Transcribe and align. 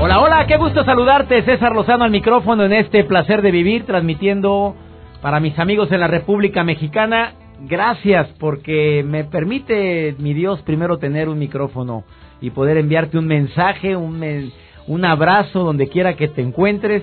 Hola, 0.00 0.20
hola, 0.20 0.46
qué 0.46 0.56
gusto 0.56 0.84
saludarte, 0.84 1.42
César 1.42 1.74
Lozano 1.74 2.04
al 2.04 2.12
micrófono 2.12 2.64
en 2.64 2.72
este 2.72 3.02
placer 3.02 3.42
de 3.42 3.50
vivir, 3.50 3.84
transmitiendo 3.84 4.76
para 5.20 5.40
mis 5.40 5.58
amigos 5.58 5.90
en 5.90 5.98
la 5.98 6.06
República 6.06 6.62
Mexicana. 6.62 7.32
Gracias 7.62 8.28
porque 8.38 9.04
me 9.04 9.24
permite, 9.24 10.14
mi 10.20 10.34
Dios, 10.34 10.62
primero 10.62 10.98
tener 10.98 11.28
un 11.28 11.40
micrófono 11.40 12.04
y 12.40 12.50
poder 12.50 12.76
enviarte 12.76 13.18
un 13.18 13.26
mensaje, 13.26 13.96
un, 13.96 14.52
un 14.86 15.04
abrazo 15.04 15.64
donde 15.64 15.88
quiera 15.88 16.14
que 16.14 16.28
te 16.28 16.42
encuentres. 16.42 17.02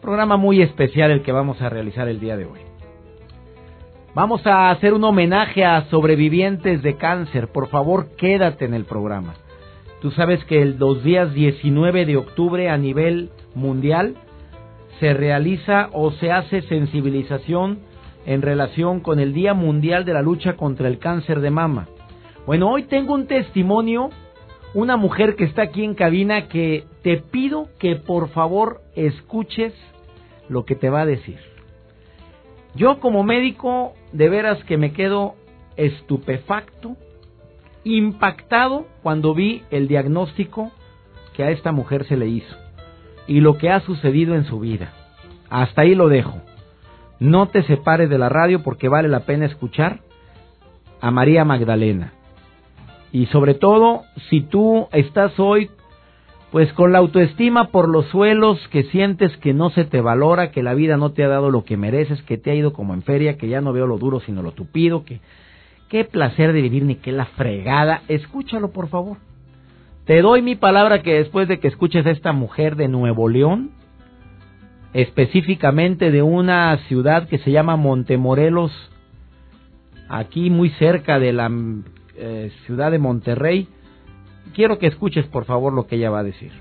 Programa 0.00 0.36
muy 0.36 0.62
especial 0.62 1.10
el 1.10 1.22
que 1.22 1.32
vamos 1.32 1.60
a 1.60 1.68
realizar 1.68 2.06
el 2.06 2.20
día 2.20 2.36
de 2.36 2.44
hoy. 2.44 2.60
Vamos 4.14 4.46
a 4.46 4.70
hacer 4.70 4.94
un 4.94 5.02
homenaje 5.02 5.64
a 5.64 5.86
sobrevivientes 5.90 6.80
de 6.80 6.96
cáncer. 6.96 7.48
Por 7.48 7.66
favor, 7.66 8.14
quédate 8.16 8.66
en 8.66 8.74
el 8.74 8.84
programa. 8.84 9.34
Tú 10.00 10.12
sabes 10.12 10.44
que 10.44 10.62
el 10.62 10.78
dos 10.78 11.02
días 11.02 11.34
19 11.34 12.06
de 12.06 12.16
octubre 12.16 12.70
a 12.70 12.78
nivel 12.78 13.30
mundial 13.54 14.14
se 15.00 15.12
realiza 15.12 15.90
o 15.92 16.12
se 16.12 16.30
hace 16.30 16.62
sensibilización 16.62 17.80
en 18.24 18.42
relación 18.42 19.00
con 19.00 19.18
el 19.18 19.32
Día 19.32 19.54
Mundial 19.54 20.04
de 20.04 20.12
la 20.12 20.22
Lucha 20.22 20.54
contra 20.54 20.86
el 20.86 20.98
Cáncer 20.98 21.40
de 21.40 21.50
Mama. 21.50 21.88
Bueno, 22.46 22.70
hoy 22.70 22.84
tengo 22.84 23.14
un 23.14 23.26
testimonio, 23.26 24.10
una 24.72 24.96
mujer 24.96 25.34
que 25.34 25.44
está 25.44 25.62
aquí 25.62 25.82
en 25.82 25.94
cabina 25.94 26.46
que 26.48 26.84
te 27.02 27.16
pido 27.16 27.68
que 27.80 27.96
por 27.96 28.28
favor 28.28 28.80
escuches 28.94 29.74
lo 30.48 30.64
que 30.64 30.76
te 30.76 30.90
va 30.90 31.00
a 31.00 31.06
decir. 31.06 31.38
Yo 32.76 33.00
como 33.00 33.24
médico 33.24 33.94
de 34.12 34.28
veras 34.28 34.62
que 34.64 34.76
me 34.76 34.92
quedo 34.92 35.34
estupefacto 35.76 36.96
impactado 37.84 38.86
cuando 39.02 39.34
vi 39.34 39.62
el 39.70 39.88
diagnóstico 39.88 40.70
que 41.34 41.44
a 41.44 41.50
esta 41.50 41.72
mujer 41.72 42.04
se 42.04 42.16
le 42.16 42.26
hizo 42.26 42.56
y 43.26 43.40
lo 43.40 43.58
que 43.58 43.70
ha 43.70 43.80
sucedido 43.80 44.34
en 44.34 44.44
su 44.44 44.58
vida. 44.58 44.92
Hasta 45.50 45.82
ahí 45.82 45.94
lo 45.94 46.08
dejo. 46.08 46.40
No 47.20 47.46
te 47.48 47.62
separes 47.62 48.10
de 48.10 48.18
la 48.18 48.28
radio 48.28 48.62
porque 48.62 48.88
vale 48.88 49.08
la 49.08 49.20
pena 49.20 49.46
escuchar 49.46 50.00
a 51.00 51.10
María 51.10 51.44
Magdalena. 51.44 52.12
Y 53.12 53.26
sobre 53.26 53.54
todo, 53.54 54.02
si 54.28 54.40
tú 54.40 54.88
estás 54.92 55.38
hoy 55.38 55.70
pues 56.50 56.72
con 56.72 56.92
la 56.92 56.98
autoestima 56.98 57.68
por 57.68 57.88
los 57.90 58.06
suelos, 58.06 58.58
que 58.68 58.84
sientes 58.84 59.36
que 59.36 59.52
no 59.52 59.68
se 59.68 59.84
te 59.84 60.00
valora, 60.00 60.50
que 60.50 60.62
la 60.62 60.72
vida 60.72 60.96
no 60.96 61.12
te 61.12 61.22
ha 61.22 61.28
dado 61.28 61.50
lo 61.50 61.64
que 61.64 61.76
mereces, 61.76 62.22
que 62.22 62.38
te 62.38 62.50
ha 62.50 62.54
ido 62.54 62.72
como 62.72 62.94
en 62.94 63.02
feria, 63.02 63.36
que 63.36 63.48
ya 63.48 63.60
no 63.60 63.74
veo 63.74 63.86
lo 63.86 63.98
duro 63.98 64.20
sino 64.20 64.42
lo 64.42 64.52
tupido, 64.52 65.04
que 65.04 65.20
Qué 65.88 66.04
placer 66.04 66.52
de 66.52 66.60
vivir 66.60 66.84
ni 66.84 66.96
qué 66.96 67.12
la 67.12 67.24
fregada. 67.24 68.02
Escúchalo, 68.08 68.72
por 68.72 68.88
favor. 68.88 69.16
Te 70.04 70.20
doy 70.20 70.42
mi 70.42 70.54
palabra 70.54 71.02
que 71.02 71.14
después 71.14 71.48
de 71.48 71.60
que 71.60 71.68
escuches 71.68 72.04
a 72.06 72.10
esta 72.10 72.32
mujer 72.32 72.76
de 72.76 72.88
Nuevo 72.88 73.28
León, 73.28 73.70
específicamente 74.92 76.10
de 76.10 76.22
una 76.22 76.76
ciudad 76.88 77.28
que 77.28 77.38
se 77.38 77.50
llama 77.50 77.76
Montemorelos, 77.76 78.72
aquí 80.08 80.50
muy 80.50 80.70
cerca 80.70 81.18
de 81.18 81.32
la 81.32 81.50
eh, 82.16 82.50
ciudad 82.66 82.90
de 82.90 82.98
Monterrey, 82.98 83.68
quiero 84.54 84.78
que 84.78 84.86
escuches 84.86 85.26
por 85.26 85.44
favor 85.44 85.72
lo 85.72 85.86
que 85.86 85.96
ella 85.96 86.10
va 86.10 86.20
a 86.20 86.24
decir. 86.24 86.52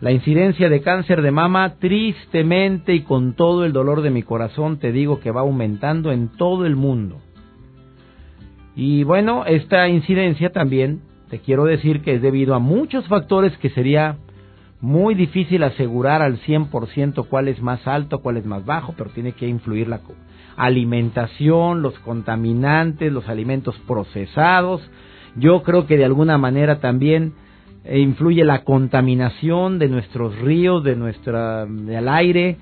La 0.00 0.10
incidencia 0.10 0.68
de 0.68 0.82
cáncer 0.82 1.22
de 1.22 1.30
mama, 1.30 1.76
tristemente 1.78 2.92
y 2.92 3.02
con 3.02 3.34
todo 3.34 3.64
el 3.64 3.72
dolor 3.72 4.02
de 4.02 4.10
mi 4.10 4.22
corazón, 4.22 4.78
te 4.78 4.92
digo 4.92 5.20
que 5.20 5.30
va 5.30 5.42
aumentando 5.42 6.12
en 6.12 6.28
todo 6.28 6.66
el 6.66 6.76
mundo. 6.76 7.20
Y 8.76 9.04
bueno, 9.04 9.44
esta 9.46 9.88
incidencia 9.88 10.50
también, 10.50 11.00
te 11.30 11.38
quiero 11.38 11.64
decir 11.64 12.02
que 12.02 12.14
es 12.14 12.22
debido 12.22 12.54
a 12.54 12.58
muchos 12.58 13.06
factores 13.08 13.56
que 13.58 13.70
sería 13.70 14.16
muy 14.80 15.14
difícil 15.14 15.62
asegurar 15.62 16.20
al 16.20 16.38
100% 16.40 17.26
cuál 17.28 17.48
es 17.48 17.62
más 17.62 17.86
alto, 17.86 18.20
cuál 18.20 18.36
es 18.36 18.44
más 18.44 18.64
bajo, 18.66 18.94
pero 18.96 19.10
tiene 19.10 19.32
que 19.32 19.48
influir 19.48 19.88
la 19.88 20.00
alimentación, 20.56 21.80
los 21.82 21.98
contaminantes, 22.00 23.12
los 23.12 23.28
alimentos 23.28 23.76
procesados. 23.86 24.82
Yo 25.36 25.62
creo 25.62 25.86
que 25.86 25.96
de 25.96 26.04
alguna 26.04 26.36
manera 26.36 26.80
también 26.80 27.32
eh, 27.84 27.98
influye 27.98 28.44
la 28.44 28.64
contaminación 28.64 29.78
de 29.78 29.88
nuestros 29.88 30.38
ríos, 30.40 30.84
de 30.84 30.96
nuestra 30.96 31.64
del 31.66 32.08
aire, 32.08 32.58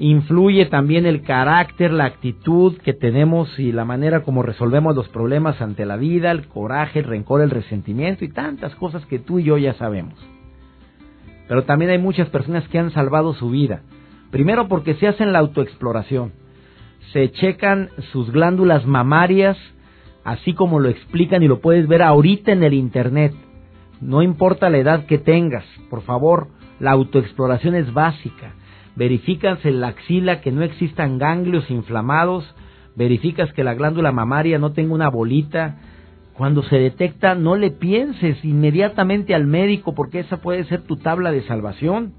influye 0.00 0.64
también 0.64 1.04
el 1.04 1.22
carácter, 1.22 1.92
la 1.92 2.06
actitud 2.06 2.78
que 2.78 2.94
tenemos 2.94 3.58
y 3.58 3.70
la 3.70 3.84
manera 3.84 4.22
como 4.22 4.42
resolvemos 4.42 4.96
los 4.96 5.10
problemas 5.10 5.60
ante 5.60 5.84
la 5.84 5.98
vida, 5.98 6.30
el 6.30 6.48
coraje, 6.48 7.00
el 7.00 7.04
rencor, 7.04 7.42
el 7.42 7.50
resentimiento 7.50 8.24
y 8.24 8.28
tantas 8.28 8.74
cosas 8.76 9.04
que 9.04 9.18
tú 9.18 9.38
y 9.38 9.44
yo 9.44 9.58
ya 9.58 9.74
sabemos. 9.74 10.14
Pero 11.48 11.64
también 11.64 11.90
hay 11.90 11.98
muchas 11.98 12.30
personas 12.30 12.66
que 12.68 12.78
han 12.78 12.90
salvado 12.92 13.34
su 13.34 13.50
vida. 13.50 13.82
Primero 14.30 14.68
porque 14.68 14.94
se 14.94 15.06
hacen 15.06 15.32
la 15.32 15.40
autoexploración. 15.40 16.32
Se 17.12 17.30
checan 17.32 17.90
sus 18.10 18.30
glándulas 18.32 18.86
mamarias, 18.86 19.58
así 20.24 20.54
como 20.54 20.80
lo 20.80 20.88
explican 20.88 21.42
y 21.42 21.48
lo 21.48 21.60
puedes 21.60 21.86
ver 21.86 22.00
ahorita 22.02 22.52
en 22.52 22.62
el 22.62 22.72
Internet. 22.72 23.34
No 24.00 24.22
importa 24.22 24.70
la 24.70 24.78
edad 24.78 25.04
que 25.04 25.18
tengas, 25.18 25.64
por 25.90 26.00
favor, 26.02 26.48
la 26.78 26.92
autoexploración 26.92 27.74
es 27.74 27.92
básica 27.92 28.54
verificas 28.96 29.64
en 29.64 29.80
la 29.80 29.88
axila 29.88 30.40
que 30.40 30.52
no 30.52 30.62
existan 30.62 31.18
ganglios 31.18 31.70
inflamados, 31.70 32.44
verificas 32.96 33.52
que 33.52 33.64
la 33.64 33.74
glándula 33.74 34.12
mamaria 34.12 34.58
no 34.58 34.72
tenga 34.72 34.94
una 34.94 35.08
bolita. 35.08 35.78
Cuando 36.34 36.62
se 36.62 36.76
detecta, 36.76 37.34
no 37.34 37.56
le 37.56 37.70
pienses 37.70 38.44
inmediatamente 38.44 39.34
al 39.34 39.46
médico 39.46 39.94
porque 39.94 40.20
esa 40.20 40.38
puede 40.38 40.64
ser 40.64 40.82
tu 40.82 40.96
tabla 40.96 41.32
de 41.32 41.42
salvación. 41.42 42.14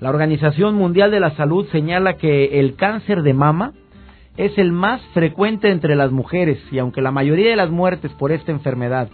La 0.00 0.10
Organización 0.10 0.74
Mundial 0.74 1.10
de 1.10 1.20
la 1.20 1.30
Salud 1.36 1.66
señala 1.72 2.16
que 2.16 2.60
el 2.60 2.76
cáncer 2.76 3.22
de 3.22 3.32
mama 3.32 3.72
es 4.36 4.58
el 4.58 4.72
más 4.72 5.00
frecuente 5.14 5.70
entre 5.70 5.96
las 5.96 6.10
mujeres 6.10 6.58
y 6.70 6.78
aunque 6.78 7.00
la 7.00 7.10
mayoría 7.10 7.48
de 7.48 7.56
las 7.56 7.70
muertes 7.70 8.12
por 8.12 8.32
esta 8.32 8.52
enfermedad 8.52 9.08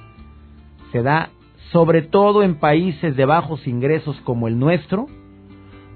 se 0.91 1.03
da 1.03 1.31
sobre 1.71 2.03
todo 2.03 2.43
en 2.43 2.57
países 2.57 3.17
de 3.17 3.25
bajos 3.25 3.67
ingresos 3.67 4.21
como 4.25 4.49
el 4.49 4.59
nuestro, 4.59 5.07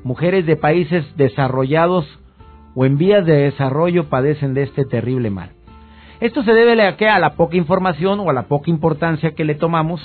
mujeres 0.06 0.46
de 0.46 0.54
países 0.54 1.04
desarrollados 1.16 2.06
o 2.76 2.84
en 2.84 2.96
vías 2.96 3.26
de 3.26 3.50
desarrollo 3.50 4.08
padecen 4.08 4.54
de 4.54 4.62
este 4.62 4.84
terrible 4.84 5.30
mal. 5.30 5.50
Esto 6.20 6.44
se 6.44 6.52
debe 6.52 6.80
a, 6.80 6.96
que 6.96 7.08
a 7.08 7.18
la 7.18 7.34
poca 7.34 7.56
información 7.56 8.20
o 8.20 8.30
a 8.30 8.32
la 8.32 8.44
poca 8.44 8.70
importancia 8.70 9.34
que 9.34 9.44
le 9.44 9.56
tomamos 9.56 10.00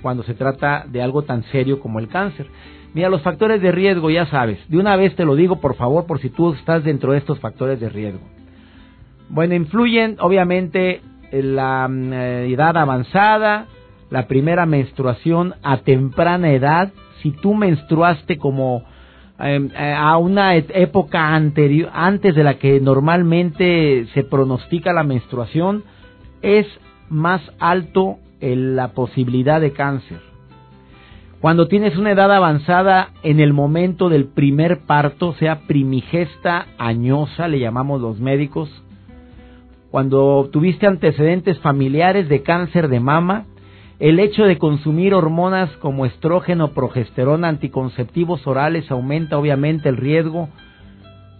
cuando 0.00 0.22
se 0.22 0.34
trata 0.34 0.84
de 0.86 1.02
algo 1.02 1.22
tan 1.22 1.42
serio 1.50 1.80
como 1.80 1.98
el 1.98 2.06
cáncer. 2.06 2.46
Mira, 2.94 3.08
los 3.08 3.22
factores 3.22 3.60
de 3.60 3.72
riesgo 3.72 4.10
ya 4.10 4.26
sabes. 4.26 4.60
De 4.68 4.78
una 4.78 4.94
vez 4.94 5.16
te 5.16 5.24
lo 5.24 5.34
digo, 5.34 5.60
por 5.60 5.74
favor, 5.74 6.06
por 6.06 6.20
si 6.20 6.30
tú 6.30 6.52
estás 6.52 6.84
dentro 6.84 7.10
de 7.10 7.18
estos 7.18 7.40
factores 7.40 7.80
de 7.80 7.88
riesgo. 7.88 8.22
Bueno, 9.28 9.56
influyen 9.56 10.18
obviamente 10.20 11.00
la 11.32 11.88
mm, 11.88 12.12
eh, 12.12 12.52
edad 12.52 12.76
avanzada, 12.76 13.66
la 14.08 14.28
primera 14.28 14.66
menstruación 14.66 15.54
a 15.64 15.78
temprana 15.78 16.52
edad. 16.52 16.92
Si 17.22 17.32
tú 17.32 17.54
menstruaste 17.54 18.38
como 18.38 18.84
a 19.38 20.16
una 20.18 20.56
época 20.56 21.34
anterior, 21.34 21.90
antes 21.92 22.34
de 22.34 22.44
la 22.44 22.54
que 22.54 22.80
normalmente 22.80 24.06
se 24.14 24.22
pronostica 24.22 24.92
la 24.92 25.02
menstruación, 25.02 25.84
es 26.42 26.66
más 27.08 27.42
alto 27.58 28.18
la 28.40 28.88
posibilidad 28.88 29.60
de 29.60 29.72
cáncer. 29.72 30.20
Cuando 31.40 31.66
tienes 31.66 31.96
una 31.96 32.12
edad 32.12 32.32
avanzada 32.32 33.10
en 33.24 33.40
el 33.40 33.52
momento 33.52 34.08
del 34.08 34.26
primer 34.26 34.82
parto, 34.86 35.34
sea 35.34 35.62
primigesta 35.66 36.66
añosa, 36.78 37.48
le 37.48 37.58
llamamos 37.58 38.00
los 38.00 38.20
médicos, 38.20 38.70
cuando 39.90 40.48
tuviste 40.52 40.86
antecedentes 40.86 41.58
familiares 41.58 42.28
de 42.28 42.42
cáncer 42.42 42.88
de 42.88 43.00
mama, 43.00 43.46
el 44.02 44.18
hecho 44.18 44.42
de 44.42 44.58
consumir 44.58 45.14
hormonas 45.14 45.70
como 45.76 46.06
estrógeno, 46.06 46.72
progesterona, 46.72 47.46
anticonceptivos 47.46 48.44
orales 48.48 48.90
aumenta 48.90 49.38
obviamente 49.38 49.88
el 49.88 49.96
riesgo 49.96 50.48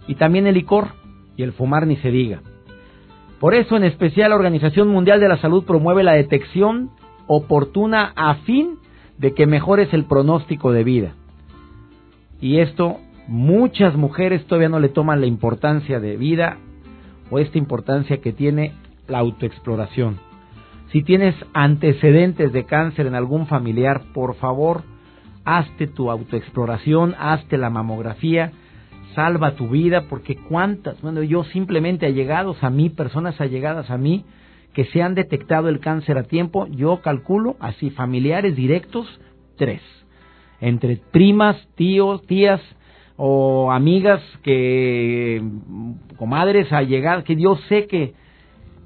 y 0.07 0.15
también 0.15 0.47
el 0.47 0.53
licor 0.53 0.93
y 1.35 1.43
el 1.43 1.51
fumar 1.51 1.85
ni 1.85 1.97
se 1.97 2.09
diga. 2.09 2.39
Por 3.41 3.53
eso 3.53 3.75
en 3.75 3.83
especial 3.83 4.29
la 4.29 4.37
Organización 4.37 4.87
Mundial 4.87 5.19
de 5.19 5.27
la 5.27 5.39
Salud 5.39 5.65
promueve 5.65 6.05
la 6.05 6.13
detección 6.13 6.91
oportuna 7.27 8.13
a 8.15 8.35
fin 8.45 8.77
de 9.17 9.33
que 9.33 9.45
mejores 9.45 9.93
el 9.93 10.05
pronóstico 10.05 10.71
de 10.71 10.85
vida. 10.85 11.15
Y 12.39 12.59
esto 12.59 12.95
muchas 13.27 13.97
mujeres 13.97 14.45
todavía 14.45 14.69
no 14.69 14.79
le 14.79 14.87
toman 14.87 15.19
la 15.19 15.27
importancia 15.27 15.99
de 15.99 16.15
vida 16.15 16.59
o 17.29 17.39
esta 17.39 17.57
importancia 17.57 18.21
que 18.21 18.31
tiene 18.31 18.71
la 19.09 19.19
autoexploración. 19.19 20.32
Si 20.93 21.01
tienes 21.01 21.33
antecedentes 21.53 22.53
de 22.53 22.65
cáncer 22.65 23.07
en 23.07 23.15
algún 23.15 23.47
familiar, 23.47 24.03
por 24.13 24.35
favor, 24.35 24.83
hazte 25.43 25.87
tu 25.87 26.11
autoexploración, 26.11 27.15
hazte 27.17 27.57
la 27.57 27.71
mamografía, 27.71 28.51
salva 29.15 29.55
tu 29.55 29.69
vida, 29.69 30.05
porque 30.07 30.35
cuántas, 30.35 31.01
bueno, 31.01 31.23
yo 31.23 31.45
simplemente 31.45 32.05
allegados 32.05 32.63
a 32.63 32.69
mí, 32.69 32.91
personas 32.91 33.41
allegadas 33.41 33.89
a 33.89 33.97
mí, 33.97 34.23
que 34.75 34.85
se 34.85 35.01
han 35.01 35.15
detectado 35.15 35.67
el 35.67 35.79
cáncer 35.79 36.19
a 36.19 36.25
tiempo, 36.25 36.67
yo 36.67 37.01
calculo, 37.01 37.55
así, 37.59 37.89
familiares 37.89 38.55
directos, 38.55 39.07
tres. 39.57 39.81
Entre 40.61 40.97
primas, 41.11 41.57
tíos, 41.73 42.23
tías 42.27 42.61
o 43.17 43.71
amigas 43.71 44.21
que, 44.43 45.41
comadres 46.17 46.71
allegadas, 46.71 47.23
que 47.23 47.35
yo 47.35 47.55
sé 47.67 47.87
que 47.87 48.13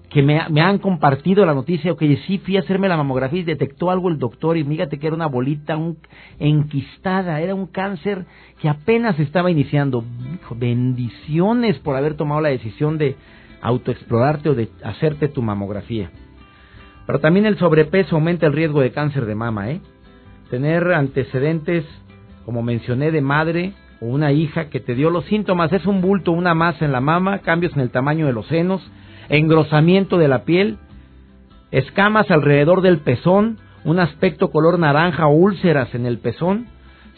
que 0.10 0.24
me, 0.24 0.40
han 0.40 0.78
compartido 0.78 1.46
la 1.46 1.54
noticia, 1.54 1.92
o 1.92 1.98
que 1.98 2.18
sí 2.28 2.38
fui 2.38 2.56
a 2.56 2.62
hacerme 2.62 2.88
la 2.88 2.96
mamografía 2.96 3.42
y 3.42 3.44
detectó 3.44 3.92
algo 3.92 4.10
el 4.10 4.18
doctor 4.18 4.56
y 4.56 4.64
fíjate 4.64 5.00
que 5.00 5.08
era 5.08 5.16
una 5.16 5.28
bolita 5.28 5.76
un, 5.76 5.98
enquistada, 6.40 7.42
era 7.42 7.54
un 7.54 7.68
cáncer 7.68 8.26
que 8.62 8.70
apenas 8.70 9.20
estaba 9.20 9.52
iniciando. 9.52 10.04
bendiciones 10.56 11.78
por 11.80 11.96
haber 11.98 12.16
tomado 12.16 12.40
la 12.40 12.50
decisión 12.50 12.98
de 12.98 13.16
autoexplorarte 13.62 14.50
o 14.50 14.56
de 14.56 14.70
hacerte 14.84 15.28
tu 15.28 15.42
mamografía. 15.42 16.10
Pero 17.06 17.20
también 17.20 17.46
el 17.46 17.58
sobrepeso 17.58 18.16
aumenta 18.16 18.46
el 18.46 18.54
riesgo 18.54 18.82
de 18.82 18.92
cáncer 18.92 19.26
de 19.26 19.36
mama, 19.36 19.72
¿eh? 19.72 19.82
Tener 20.50 20.94
antecedentes, 20.94 21.86
como 22.46 22.64
mencioné, 22.64 23.12
de 23.12 23.22
madre 23.22 23.74
o 24.00 24.06
una 24.06 24.32
hija 24.32 24.70
que 24.70 24.80
te 24.80 24.96
dio 24.96 25.10
los 25.10 25.26
síntomas, 25.26 25.74
es 25.74 25.86
un 25.86 26.02
bulto, 26.02 26.32
una 26.32 26.54
masa 26.54 26.86
en 26.86 26.92
la 26.92 27.02
mama, 27.02 27.40
cambios 27.40 27.74
en 27.74 27.82
el 27.82 27.90
tamaño 27.90 28.26
de 28.28 28.34
los 28.34 28.48
senos, 28.48 28.82
engrosamiento 29.30 30.18
de 30.18 30.28
la 30.28 30.44
piel, 30.44 30.78
escamas 31.72 32.30
alrededor 32.32 32.82
del 32.82 33.00
pezón, 33.00 33.58
un 33.84 34.00
aspecto 34.00 34.52
color 34.52 34.80
naranja 34.80 35.28
o 35.28 35.34
úlceras 35.34 35.94
en 35.96 36.06
el 36.06 36.20
pezón, 36.20 36.68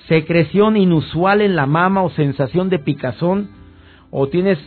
secreción 0.08 0.78
inusual 0.78 1.42
en 1.42 1.56
la 1.56 1.66
mama 1.66 2.02
o 2.02 2.10
sensación 2.12 2.70
de 2.70 2.80
picazón, 2.80 3.50
o 4.12 4.28
tienes 4.28 4.58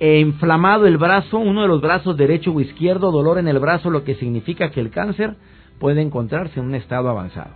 inflamado 0.00 0.86
el 0.86 0.96
brazo, 0.96 1.38
uno 1.38 1.62
de 1.62 1.68
los 1.68 1.80
brazos 1.80 2.16
derecho 2.16 2.52
o 2.52 2.60
izquierdo, 2.60 3.12
dolor 3.12 3.38
en 3.38 3.48
el 3.48 3.58
brazo, 3.58 3.90
lo 3.90 4.02
que 4.02 4.14
significa 4.14 4.70
que 4.70 4.80
el 4.80 4.90
cáncer 4.90 5.36
puede 5.78 6.00
encontrarse 6.00 6.58
en 6.58 6.66
un 6.66 6.74
estado 6.74 7.08
avanzado. 7.10 7.54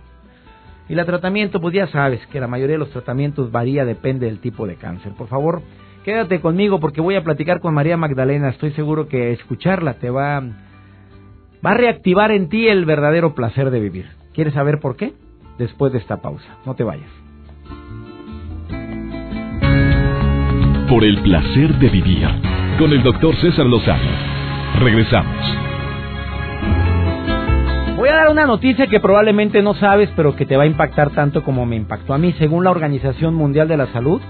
Y 0.87 0.93
el 0.93 1.05
tratamiento, 1.05 1.59
pues 1.59 1.73
ya 1.73 1.87
sabes 1.87 2.25
que 2.27 2.39
la 2.39 2.47
mayoría 2.47 2.75
de 2.75 2.79
los 2.79 2.91
tratamientos 2.91 3.51
varía, 3.51 3.85
depende 3.85 4.27
del 4.27 4.39
tipo 4.39 4.67
de 4.67 4.75
cáncer. 4.75 5.13
Por 5.13 5.27
favor, 5.27 5.63
Quédate 6.05 6.39
conmigo 6.39 6.79
porque 6.79 7.01
voy 7.01 7.15
a 7.15 7.23
platicar 7.23 7.59
con 7.59 7.73
María 7.73 7.97
Magdalena. 7.97 8.49
Estoy 8.49 8.69
seguro 8.73 9.07
que 9.07 9.31
escucharla 9.31 9.95
te 9.95 10.11
va, 10.11 10.39
va 10.39 11.71
a 11.71 11.73
reactivar 11.73 12.29
en 12.29 12.47
ti 12.47 12.67
el 12.67 12.85
verdadero 12.85 13.33
placer 13.33 13.71
de 13.71 13.79
vivir. 13.79 14.05
¿Quieres 14.31 14.53
saber 14.53 14.79
por 14.79 14.97
qué? 14.97 15.13
Después 15.57 15.91
de 15.93 15.97
esta 15.97 16.17
pausa. 16.21 16.45
No 16.63 16.75
te 16.75 16.83
vayas. 16.83 17.09
Por 20.87 21.03
el 21.03 21.23
placer 21.23 21.73
de 21.79 21.89
vivir 21.89 22.27
con 22.77 22.91
el 22.91 23.01
doctor 23.01 23.35
César 23.37 23.65
Lozano. 23.65 24.11
Regresamos. 24.81 25.57
Voy 27.97 28.09
a 28.09 28.15
dar 28.15 28.29
una 28.29 28.45
noticia 28.45 28.85
que 28.85 28.99
probablemente 28.99 29.63
no 29.63 29.73
sabes, 29.73 30.11
pero 30.15 30.35
que 30.35 30.45
te 30.45 30.55
va 30.55 30.65
a 30.65 30.67
impactar 30.67 31.09
tanto 31.15 31.43
como 31.43 31.65
me 31.65 31.77
impactó 31.77 32.13
a 32.13 32.19
mí. 32.19 32.31
Según 32.33 32.63
la 32.63 32.69
Organización 32.69 33.33
Mundial 33.33 33.67
de 33.67 33.77
la 33.77 33.87
Salud, 33.87 34.21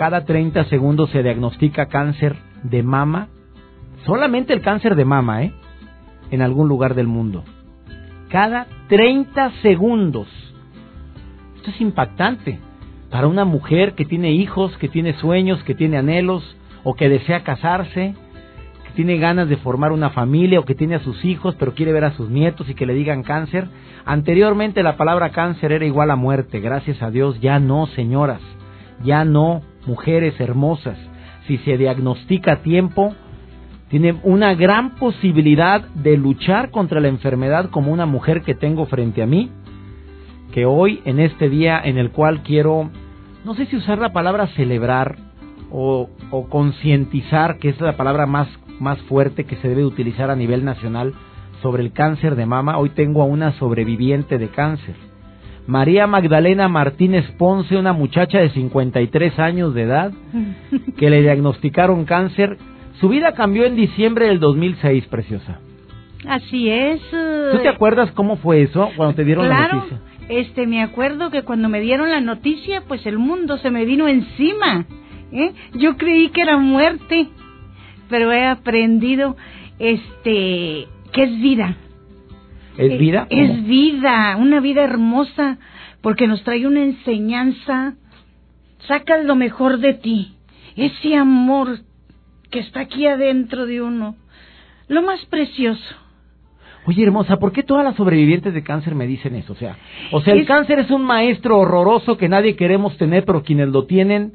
cada 0.00 0.24
30 0.24 0.64
segundos 0.70 1.10
se 1.10 1.22
diagnostica 1.22 1.84
cáncer 1.84 2.34
de 2.62 2.82
mama, 2.82 3.28
solamente 4.06 4.54
el 4.54 4.62
cáncer 4.62 4.94
de 4.96 5.04
mama, 5.04 5.42
¿eh? 5.42 5.52
En 6.30 6.40
algún 6.40 6.68
lugar 6.68 6.94
del 6.94 7.06
mundo. 7.06 7.44
Cada 8.30 8.66
30 8.88 9.50
segundos. 9.60 10.26
Esto 11.56 11.68
es 11.68 11.82
impactante 11.82 12.58
para 13.10 13.26
una 13.26 13.44
mujer 13.44 13.92
que 13.92 14.06
tiene 14.06 14.32
hijos, 14.32 14.74
que 14.78 14.88
tiene 14.88 15.12
sueños, 15.18 15.62
que 15.64 15.74
tiene 15.74 15.98
anhelos, 15.98 16.56
o 16.82 16.94
que 16.94 17.10
desea 17.10 17.44
casarse, 17.44 18.14
que 18.86 18.92
tiene 18.94 19.18
ganas 19.18 19.50
de 19.50 19.58
formar 19.58 19.92
una 19.92 20.08
familia, 20.08 20.60
o 20.60 20.64
que 20.64 20.74
tiene 20.74 20.94
a 20.94 21.04
sus 21.04 21.22
hijos, 21.26 21.56
pero 21.58 21.74
quiere 21.74 21.92
ver 21.92 22.04
a 22.04 22.12
sus 22.12 22.30
nietos 22.30 22.70
y 22.70 22.74
que 22.74 22.86
le 22.86 22.94
digan 22.94 23.22
cáncer. 23.22 23.68
Anteriormente 24.06 24.82
la 24.82 24.96
palabra 24.96 25.28
cáncer 25.28 25.72
era 25.72 25.84
igual 25.84 26.10
a 26.10 26.16
muerte, 26.16 26.60
gracias 26.60 27.02
a 27.02 27.10
Dios 27.10 27.38
ya 27.42 27.58
no, 27.58 27.86
señoras, 27.88 28.40
ya 29.04 29.26
no 29.26 29.60
mujeres 29.86 30.38
hermosas, 30.40 30.98
si 31.46 31.58
se 31.58 31.76
diagnostica 31.76 32.52
a 32.52 32.62
tiempo, 32.62 33.14
tiene 33.88 34.20
una 34.22 34.54
gran 34.54 34.94
posibilidad 34.96 35.82
de 35.82 36.16
luchar 36.16 36.70
contra 36.70 37.00
la 37.00 37.08
enfermedad 37.08 37.70
como 37.70 37.92
una 37.92 38.06
mujer 38.06 38.42
que 38.42 38.54
tengo 38.54 38.86
frente 38.86 39.22
a 39.22 39.26
mí, 39.26 39.50
que 40.52 40.64
hoy, 40.64 41.00
en 41.04 41.18
este 41.18 41.48
día 41.48 41.80
en 41.82 41.98
el 41.98 42.10
cual 42.10 42.42
quiero, 42.42 42.90
no 43.44 43.54
sé 43.54 43.66
si 43.66 43.76
usar 43.76 43.98
la 43.98 44.12
palabra 44.12 44.48
celebrar 44.48 45.16
o, 45.70 46.08
o 46.30 46.48
concientizar, 46.48 47.58
que 47.58 47.68
es 47.68 47.80
la 47.80 47.96
palabra 47.96 48.26
más, 48.26 48.48
más 48.78 48.98
fuerte 49.02 49.44
que 49.44 49.56
se 49.56 49.68
debe 49.68 49.84
utilizar 49.84 50.30
a 50.30 50.36
nivel 50.36 50.64
nacional 50.64 51.14
sobre 51.62 51.82
el 51.82 51.92
cáncer 51.92 52.36
de 52.36 52.46
mama, 52.46 52.78
hoy 52.78 52.90
tengo 52.90 53.22
a 53.22 53.26
una 53.26 53.52
sobreviviente 53.58 54.38
de 54.38 54.48
cáncer 54.48 55.09
María 55.66 56.06
Magdalena 56.06 56.68
Martínez 56.68 57.30
Ponce, 57.38 57.76
una 57.76 57.92
muchacha 57.92 58.38
de 58.38 58.50
53 58.50 59.38
años 59.38 59.74
de 59.74 59.82
edad, 59.82 60.12
que 60.96 61.10
le 61.10 61.22
diagnosticaron 61.22 62.04
cáncer. 62.04 62.58
Su 63.00 63.08
vida 63.08 63.32
cambió 63.32 63.64
en 63.64 63.76
diciembre 63.76 64.28
del 64.28 64.40
2006, 64.40 65.06
preciosa. 65.06 65.60
Así 66.26 66.68
es. 66.68 67.00
¿Tú 67.10 67.58
te 67.62 67.68
acuerdas 67.68 68.10
cómo 68.12 68.36
fue 68.36 68.62
eso 68.62 68.90
cuando 68.96 69.14
te 69.14 69.24
dieron 69.24 69.48
la 69.48 69.68
noticia? 69.68 70.00
Este, 70.28 70.66
me 70.66 70.82
acuerdo 70.82 71.30
que 71.30 71.42
cuando 71.42 71.68
me 71.68 71.80
dieron 71.80 72.10
la 72.10 72.20
noticia, 72.20 72.82
pues 72.86 73.04
el 73.06 73.18
mundo 73.18 73.58
se 73.58 73.70
me 73.70 73.84
vino 73.84 74.06
encima. 74.06 74.86
¿eh? 75.32 75.52
Yo 75.74 75.96
creí 75.96 76.28
que 76.28 76.42
era 76.42 76.56
muerte, 76.56 77.28
pero 78.08 78.32
he 78.32 78.46
aprendido, 78.46 79.36
este, 79.78 80.86
que 81.12 81.22
es 81.22 81.40
vida. 81.40 81.76
¿Es 82.76 82.98
vida? 82.98 83.26
Es 83.30 83.64
vida, 83.66 84.36
una 84.36 84.60
vida 84.60 84.82
hermosa, 84.82 85.58
porque 86.00 86.26
nos 86.26 86.42
trae 86.44 86.66
una 86.66 86.82
enseñanza. 86.82 87.94
Saca 88.86 89.18
lo 89.18 89.34
mejor 89.36 89.78
de 89.78 89.94
ti, 89.94 90.34
ese 90.76 91.16
amor 91.16 91.80
que 92.50 92.60
está 92.60 92.80
aquí 92.80 93.06
adentro 93.06 93.66
de 93.66 93.82
uno, 93.82 94.16
lo 94.88 95.02
más 95.02 95.24
precioso. 95.26 95.96
Oye, 96.86 97.02
hermosa, 97.02 97.38
¿por 97.38 97.52
qué 97.52 97.62
todas 97.62 97.84
las 97.84 97.94
sobrevivientes 97.96 98.54
de 98.54 98.62
cáncer 98.62 98.94
me 98.94 99.06
dicen 99.06 99.34
eso? 99.36 99.52
O 99.52 99.56
sea, 99.56 99.76
o 100.12 100.22
sea, 100.22 100.34
el 100.34 100.46
cáncer 100.46 100.78
es 100.78 100.90
un 100.90 101.02
maestro 101.02 101.58
horroroso 101.58 102.16
que 102.16 102.28
nadie 102.28 102.56
queremos 102.56 102.96
tener, 102.96 103.24
pero 103.24 103.42
quienes 103.42 103.68
lo 103.68 103.84
tienen 103.84 104.32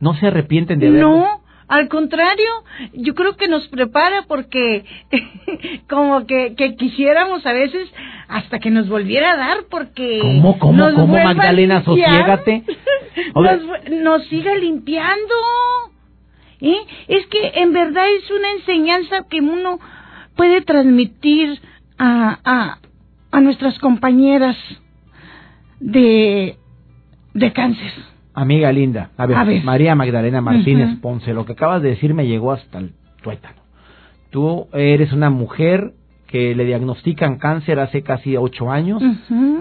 no 0.00 0.14
se 0.14 0.26
arrepienten 0.26 0.80
de 0.80 0.90
verlo. 0.90 1.10
No, 1.10 1.40
al 1.68 1.88
contrario, 1.88 2.48
yo 2.94 3.14
creo 3.14 3.36
que 3.36 3.46
nos 3.46 3.68
prepara 3.68 4.24
porque 4.26 4.84
como 5.88 6.26
que, 6.26 6.54
quisiéramos 6.78 7.44
a 7.44 7.52
veces 7.52 7.88
hasta 8.28 8.58
que 8.58 8.70
nos 8.70 8.88
volviera 8.88 9.32
a 9.32 9.36
dar 9.36 9.58
porque... 9.70 10.18
¿Cómo, 10.20 10.58
cómo, 10.58 10.90
cómo, 10.94 11.14
Magdalena? 11.14 11.84
Sosiégate. 11.84 12.64
nos, 13.34 13.60
nos 13.90 14.26
sigue 14.28 14.58
limpiando. 14.58 15.34
¿Eh? 16.60 16.78
Es 17.06 17.26
que 17.26 17.52
en 17.54 17.72
verdad 17.72 18.04
es 18.16 18.30
una 18.30 18.50
enseñanza 18.52 19.26
que 19.28 19.40
uno 19.40 19.78
puede 20.36 20.62
transmitir 20.62 21.60
a, 21.98 22.38
a, 22.44 22.78
a 23.30 23.40
nuestras 23.40 23.78
compañeras 23.78 24.56
de, 25.80 26.56
de 27.34 27.52
cáncer. 27.52 27.92
Amiga 28.40 28.70
linda, 28.70 29.10
a 29.16 29.26
ver, 29.26 29.64
María 29.64 29.94
Magdalena 29.96 30.40
Martínez 30.40 30.96
Ponce, 31.00 31.34
lo 31.34 31.44
que 31.44 31.52
acabas 31.52 31.82
de 31.82 31.90
decir 31.90 32.14
me 32.14 32.26
llegó 32.26 32.52
hasta 32.52 32.78
el 32.78 32.92
tuétano. 33.20 33.56
Tú 34.30 34.68
eres 34.72 35.12
una 35.12 35.28
mujer 35.28 35.92
que 36.28 36.54
le 36.54 36.64
diagnostican 36.64 37.38
cáncer 37.38 37.80
hace 37.80 38.02
casi 38.02 38.36
ocho 38.36 38.70
años 38.70 39.02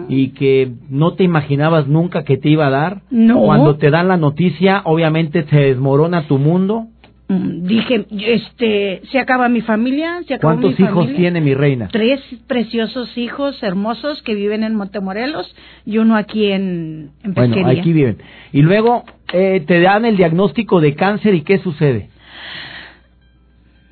y 0.10 0.30
que 0.30 0.74
no 0.90 1.14
te 1.14 1.24
imaginabas 1.24 1.88
nunca 1.88 2.24
que 2.24 2.38
te 2.38 2.50
iba 2.50 2.68
a 2.68 2.70
dar. 2.70 3.02
No. 3.10 3.42
Cuando 3.42 3.78
te 3.78 3.90
dan 3.90 4.10
la 4.10 4.18
noticia, 4.18 4.82
obviamente 4.84 5.46
se 5.50 5.60
desmorona 5.60 6.28
tu 6.28 6.38
mundo. 6.38 6.88
Mm, 7.30 7.68
dije, 7.68 8.06
este, 8.10 9.02
se 9.12 9.20
acaba 9.20 9.50
mi 9.50 9.60
familia, 9.60 10.24
se 10.26 10.36
acaba 10.36 10.54
¿Cuántos 10.54 10.80
hijos 10.80 11.14
tiene 11.14 11.42
mi 11.42 11.54
reina? 11.54 11.90
Tres 11.92 12.22
preciosos 12.48 13.18
hijos 13.18 13.62
hermosos 13.62 14.22
que 14.22 14.34
viven 14.34 14.64
en 14.64 14.76
Montemorelos 14.76 15.54
y 15.86 15.98
uno 15.98 16.16
aquí 16.16 16.52
en, 16.52 17.12
en 17.24 17.34
Pesquería. 17.34 17.64
Bueno, 17.64 17.80
aquí 17.82 17.92
viven. 17.92 18.18
Y 18.54 18.62
luego 18.62 19.04
eh, 19.34 19.62
te 19.68 19.82
dan 19.82 20.06
el 20.06 20.16
diagnóstico 20.16 20.80
de 20.80 20.96
cáncer 20.96 21.36
y 21.36 21.42
¿qué 21.42 21.60
sucede? 21.60 22.10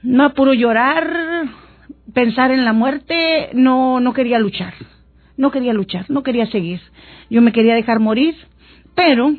No, 0.02 0.34
puro 0.34 0.54
llorar, 0.54 1.46
pensar 2.14 2.52
en 2.52 2.64
la 2.64 2.72
muerte, 2.72 3.50
no, 3.54 4.00
no 4.00 4.14
quería 4.14 4.40
luchar. 4.40 4.74
no 5.36 5.52
quería 5.52 5.74
luchar, 5.74 6.06
no 6.10 6.24
quería 6.24 6.46
seguir. 6.46 6.80
Yo 7.30 7.42
me 7.42 7.52
quería 7.52 7.76
dejar 7.76 8.00
morir, 8.00 8.36
pero 8.96 9.36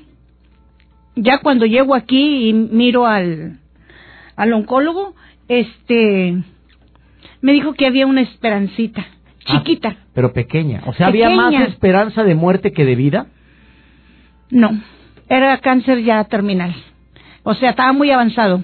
ya 1.15 1.39
cuando 1.39 1.65
llego 1.65 1.95
aquí 1.95 2.49
y 2.49 2.53
miro 2.53 3.07
al, 3.07 3.61
al 4.37 4.53
oncólogo, 4.53 5.15
este, 5.49 6.37
me 7.41 7.53
dijo 7.53 7.75
que 7.75 7.87
había 7.87 8.07
una 8.07 8.21
esperancita, 8.23 9.07
Ah, 9.49 9.59
chiquita. 9.59 9.97
pero 10.15 10.33
pequeña. 10.33 10.83
O 10.87 10.93
sea, 10.95 11.07
¿había 11.09 11.31
más 11.31 11.55
esperanza 11.69 12.25
de 12.25 12.35
muerte 12.35 12.73
que 12.73 12.85
de 12.85 12.97
vida? 12.97 13.27
No, 14.51 14.71
era 15.29 15.59
cáncer 15.59 16.03
ya 16.03 16.25
terminal. 16.25 16.75
O 17.43 17.55
sea, 17.55 17.71
estaba 17.71 17.93
muy 17.93 18.11
avanzado. 18.11 18.63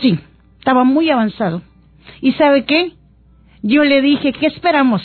Sí, 0.00 0.18
estaba 0.58 0.84
muy 0.84 1.10
avanzado. 1.10 1.62
¿Y 2.20 2.32
sabe 2.32 2.64
qué? 2.64 2.92
Yo 3.62 3.84
le 3.84 4.02
dije, 4.02 4.32
¿qué 4.32 4.46
esperamos? 4.46 5.02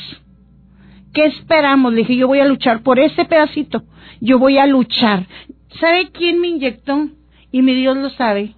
¿Qué 1.13 1.25
esperamos? 1.25 1.92
Le 1.94 2.00
dije, 2.00 2.16
yo 2.18 2.28
voy 2.28 2.40
a 2.40 2.46
luchar 2.46 2.82
por 2.84 3.00
ese 3.00 3.25
pedacito. 3.25 3.84
Yo 4.20 4.40
voy 4.40 4.58
a 4.58 4.66
luchar. 4.68 5.25
¿Sabe 5.80 6.10
quién 6.12 6.40
me 6.40 6.48
inyectó? 6.50 7.08
Y 7.52 7.62
mi 7.62 7.74
Dios 7.75 7.98
lo 7.98 8.10
sabe. 8.12 8.54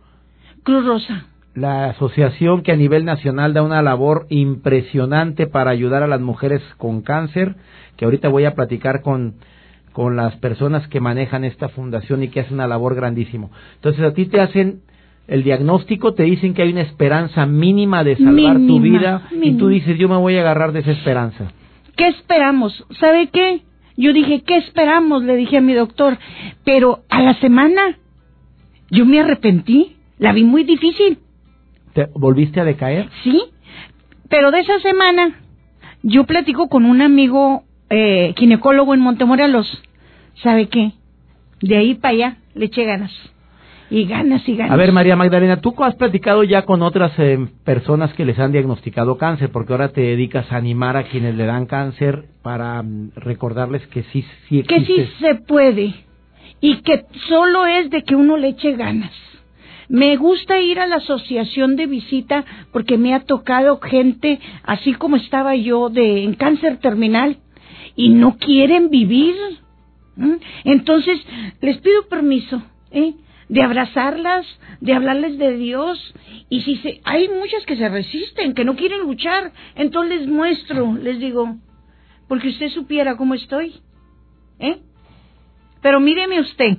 Cruz 0.66 0.86
Rosa. 0.86 1.28
La 1.54 1.86
asociación 1.86 2.64
que 2.64 2.74
a 2.74 2.76
nivel 2.76 3.06
nacional 3.06 3.54
da 3.54 3.62
una 3.62 3.82
labor 3.82 4.26
impresionante 4.30 5.48
para 5.48 5.72
ayudar 5.72 6.04
a 6.04 6.08
las 6.08 6.20
mujeres 6.20 6.62
con 6.78 7.02
cáncer, 7.02 7.56
que 7.96 8.04
ahorita 8.04 8.28
voy 8.28 8.44
a 8.44 8.56
platicar 8.56 9.02
con, 9.02 9.36
con 9.94 10.18
las 10.18 10.36
personas 10.38 10.86
que 10.90 11.00
manejan 11.00 11.46
esta 11.46 11.70
fundación 11.70 12.24
y 12.24 12.28
que 12.28 12.42
hacen 12.42 12.56
una 12.56 12.68
labor 12.68 12.96
grandísimo. 12.96 13.52
Entonces 13.76 14.04
a 14.04 14.14
ti 14.14 14.26
te 14.26 14.42
hacen 14.42 14.82
el 15.28 15.44
diagnóstico, 15.44 16.14
te 16.14 16.24
dicen 16.24 16.54
que 16.54 16.64
hay 16.64 16.72
una 16.72 16.82
esperanza 16.82 17.46
mínima 17.46 18.04
de 18.04 18.18
salvar 18.18 18.56
tu 18.56 18.80
Mínima, 18.80 19.00
vida 19.00 19.30
y 19.42 19.54
tú 19.54 19.70
dices 19.70 19.98
yo 19.98 20.10
me 20.10 20.18
voy 20.18 20.36
a 20.36 20.42
agarrar 20.42 20.74
de 20.74 20.80
esa 20.82 20.92
esperanza. 20.92 21.52
¿Qué 21.96 22.08
esperamos? 22.08 22.86
¿Sabe 23.00 23.30
qué? 23.30 23.62
Yo 23.98 24.12
dije, 24.12 24.44
¿qué 24.46 24.58
esperamos? 24.58 25.24
Le 25.24 25.36
dije 25.36 25.58
a 25.58 25.62
mi 25.62 25.74
doctor. 25.74 26.18
Pero 26.66 27.00
a 27.10 27.22
la 27.22 27.36
semana 27.36 27.98
yo 28.90 29.06
me 29.06 29.20
arrepentí. 29.20 29.95
La 30.18 30.32
vi 30.32 30.44
muy 30.44 30.64
difícil. 30.64 31.20
¿Te 31.94 32.08
volviste 32.14 32.60
a 32.60 32.66
decaer? 32.66 33.10
Sí, 33.24 33.42
pero 34.30 34.52
de 34.52 34.60
esa 34.60 34.80
semana 34.80 35.42
yo 36.04 36.26
platico 36.26 36.68
con 36.68 36.86
un 36.86 37.02
amigo 37.02 37.64
eh, 37.90 38.34
ginecólogo 38.38 38.94
en 38.94 39.02
Montemorelos. 39.02 39.82
¿Sabe 40.44 40.68
qué? 40.68 40.92
De 41.62 41.78
ahí 41.78 41.96
para 41.96 42.14
allá 42.14 42.38
le 42.54 42.66
eché 42.66 42.84
ganas. 42.86 43.12
Y 43.90 44.06
ganas 44.06 44.48
y 44.50 44.56
ganas. 44.56 44.74
A 44.74 44.78
ver, 44.78 44.92
María 44.92 45.16
Magdalena, 45.16 45.62
tú 45.62 45.74
has 45.84 45.96
platicado 45.96 46.44
ya 46.44 46.64
con 46.64 46.82
otras 46.82 47.12
eh, 47.20 47.38
personas 47.64 48.14
que 48.14 48.26
les 48.26 48.40
han 48.40 48.52
diagnosticado 48.52 49.18
cáncer, 49.18 49.52
porque 49.52 49.74
ahora 49.74 49.90
te 49.90 50.02
dedicas 50.02 50.52
a 50.52 50.58
animar 50.58 50.98
a 50.98 51.04
quienes 51.04 51.36
le 51.36 51.46
dan 51.46 51.68
cáncer 51.68 52.26
para 52.42 52.82
mm, 52.82 53.12
recordarles 53.16 53.86
que 53.88 54.04
sí, 54.12 54.26
sí 54.50 54.64
que 54.64 54.82
sí 54.82 54.94
existe. 54.94 55.20
se 55.20 55.36
puede 55.36 55.94
y 56.62 56.78
que 56.82 57.06
solo 57.30 57.68
es 57.68 57.92
de 57.92 58.04
que 58.04 58.16
uno 58.16 58.38
le 58.38 58.50
eche 58.50 58.74
ganas. 58.74 59.12
Me 59.88 60.16
gusta 60.18 60.60
ir 60.60 60.80
a 60.80 60.88
la 60.88 60.98
asociación 60.98 61.76
de 61.76 61.86
visita 61.86 62.46
porque 62.72 62.98
me 62.98 63.14
ha 63.14 63.22
tocado 63.22 63.80
gente 63.80 64.40
así 64.64 64.94
como 64.94 65.16
estaba 65.16 65.56
yo 65.56 65.90
de 65.90 66.24
en 66.24 66.34
cáncer 66.34 66.78
terminal 66.78 67.38
y 67.96 68.10
no 68.10 68.38
quieren 68.38 68.90
vivir. 68.90 69.36
Entonces 70.64 71.20
les 71.62 71.78
pido 71.78 72.08
permiso 72.08 72.62
¿eh? 72.92 73.14
de 73.50 73.62
abrazarlas, 73.62 74.46
de 74.82 74.94
hablarles 74.94 75.38
de 75.38 75.58
Dios 75.58 76.14
y 76.50 76.62
si 76.62 76.78
se, 76.78 77.02
hay 77.04 77.28
muchas 77.30 77.66
que 77.66 77.78
se 77.78 77.90
resisten, 77.90 78.54
que 78.54 78.66
no 78.66 78.76
quieren 78.76 79.02
luchar, 79.02 79.52
entonces 79.76 80.20
les 80.20 80.28
muestro, 80.28 80.96
les 80.96 81.20
digo, 81.20 81.58
porque 82.28 82.50
usted 82.50 82.70
supiera 82.70 83.18
cómo 83.18 83.34
estoy. 83.34 83.76
¿Eh? 84.60 84.78
Pero 85.82 86.00
míreme 86.00 86.40
usted. 86.40 86.78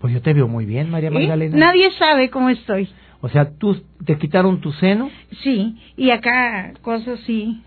Pues 0.00 0.12
yo 0.14 0.22
te 0.22 0.32
veo 0.32 0.46
muy 0.48 0.64
bien, 0.64 0.90
María 0.90 1.08
¿eh? 1.08 1.12
Magdalena. 1.12 1.56
Nadie 1.56 1.90
sabe 1.98 2.30
cómo 2.30 2.48
estoy. 2.50 2.88
O 3.20 3.28
sea, 3.28 3.50
tú 3.50 3.76
te 4.04 4.16
quitaron 4.16 4.60
tu 4.60 4.72
seno, 4.72 5.10
Sí, 5.42 5.76
y 5.96 6.10
acá 6.10 6.72
cosas 6.82 7.18
sí. 7.26 7.60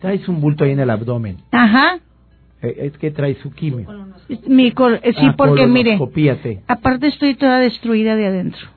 traes 0.00 0.28
un 0.28 0.40
bulto 0.40 0.64
ahí 0.64 0.72
en 0.72 0.80
el 0.80 0.90
abdomen. 0.90 1.38
Ajá. 1.50 1.98
Eh, 2.60 2.74
es 2.92 2.98
que 2.98 3.10
traes 3.10 3.38
su 3.38 3.50
quimio. 3.52 3.86
Mi 4.46 4.72
col- 4.72 5.00
eh, 5.02 5.12
sí, 5.14 5.26
Ah, 5.28 5.34
porque 5.36 5.66
mire, 5.66 5.98
aparte 6.68 7.06
estoy 7.06 7.34
toda 7.36 7.58
destruida 7.58 8.16
de 8.16 8.26
adentro. 8.26 8.68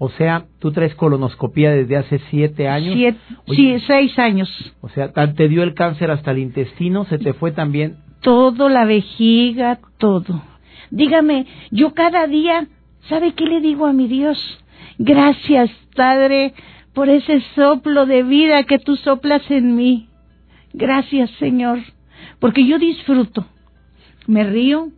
O 0.00 0.08
sea, 0.10 0.44
tú 0.60 0.70
traes 0.72 0.94
colonoscopía 0.94 1.72
desde 1.72 1.96
hace 1.96 2.20
siete 2.30 2.68
años. 2.68 2.94
Siete, 2.94 3.18
Oye, 3.48 3.78
sí, 3.80 3.84
seis 3.86 4.18
años. 4.18 4.48
O 4.80 4.88
sea, 4.88 5.12
te 5.12 5.48
dio 5.48 5.62
el 5.64 5.74
cáncer 5.74 6.10
hasta 6.12 6.30
el 6.30 6.38
intestino, 6.38 7.04
se 7.06 7.18
te 7.18 7.32
fue 7.32 7.50
también. 7.50 7.96
Todo, 8.22 8.68
la 8.68 8.84
vejiga, 8.84 9.80
todo. 9.98 10.42
Dígame, 10.90 11.46
yo 11.70 11.94
cada 11.94 12.26
día, 12.26 12.66
¿sabe 13.08 13.32
qué 13.32 13.44
le 13.44 13.60
digo 13.60 13.86
a 13.86 13.92
mi 13.92 14.08
Dios? 14.08 14.38
Gracias, 14.98 15.70
Padre, 15.94 16.54
por 16.92 17.08
ese 17.08 17.40
soplo 17.54 18.06
de 18.06 18.22
vida 18.22 18.64
que 18.64 18.78
tú 18.78 18.96
soplas 18.96 19.48
en 19.50 19.76
mí. 19.76 20.08
Gracias, 20.72 21.30
Señor, 21.38 21.78
porque 22.40 22.66
yo 22.66 22.78
disfruto. 22.78 23.46
Me 24.26 24.44
río. 24.44 24.88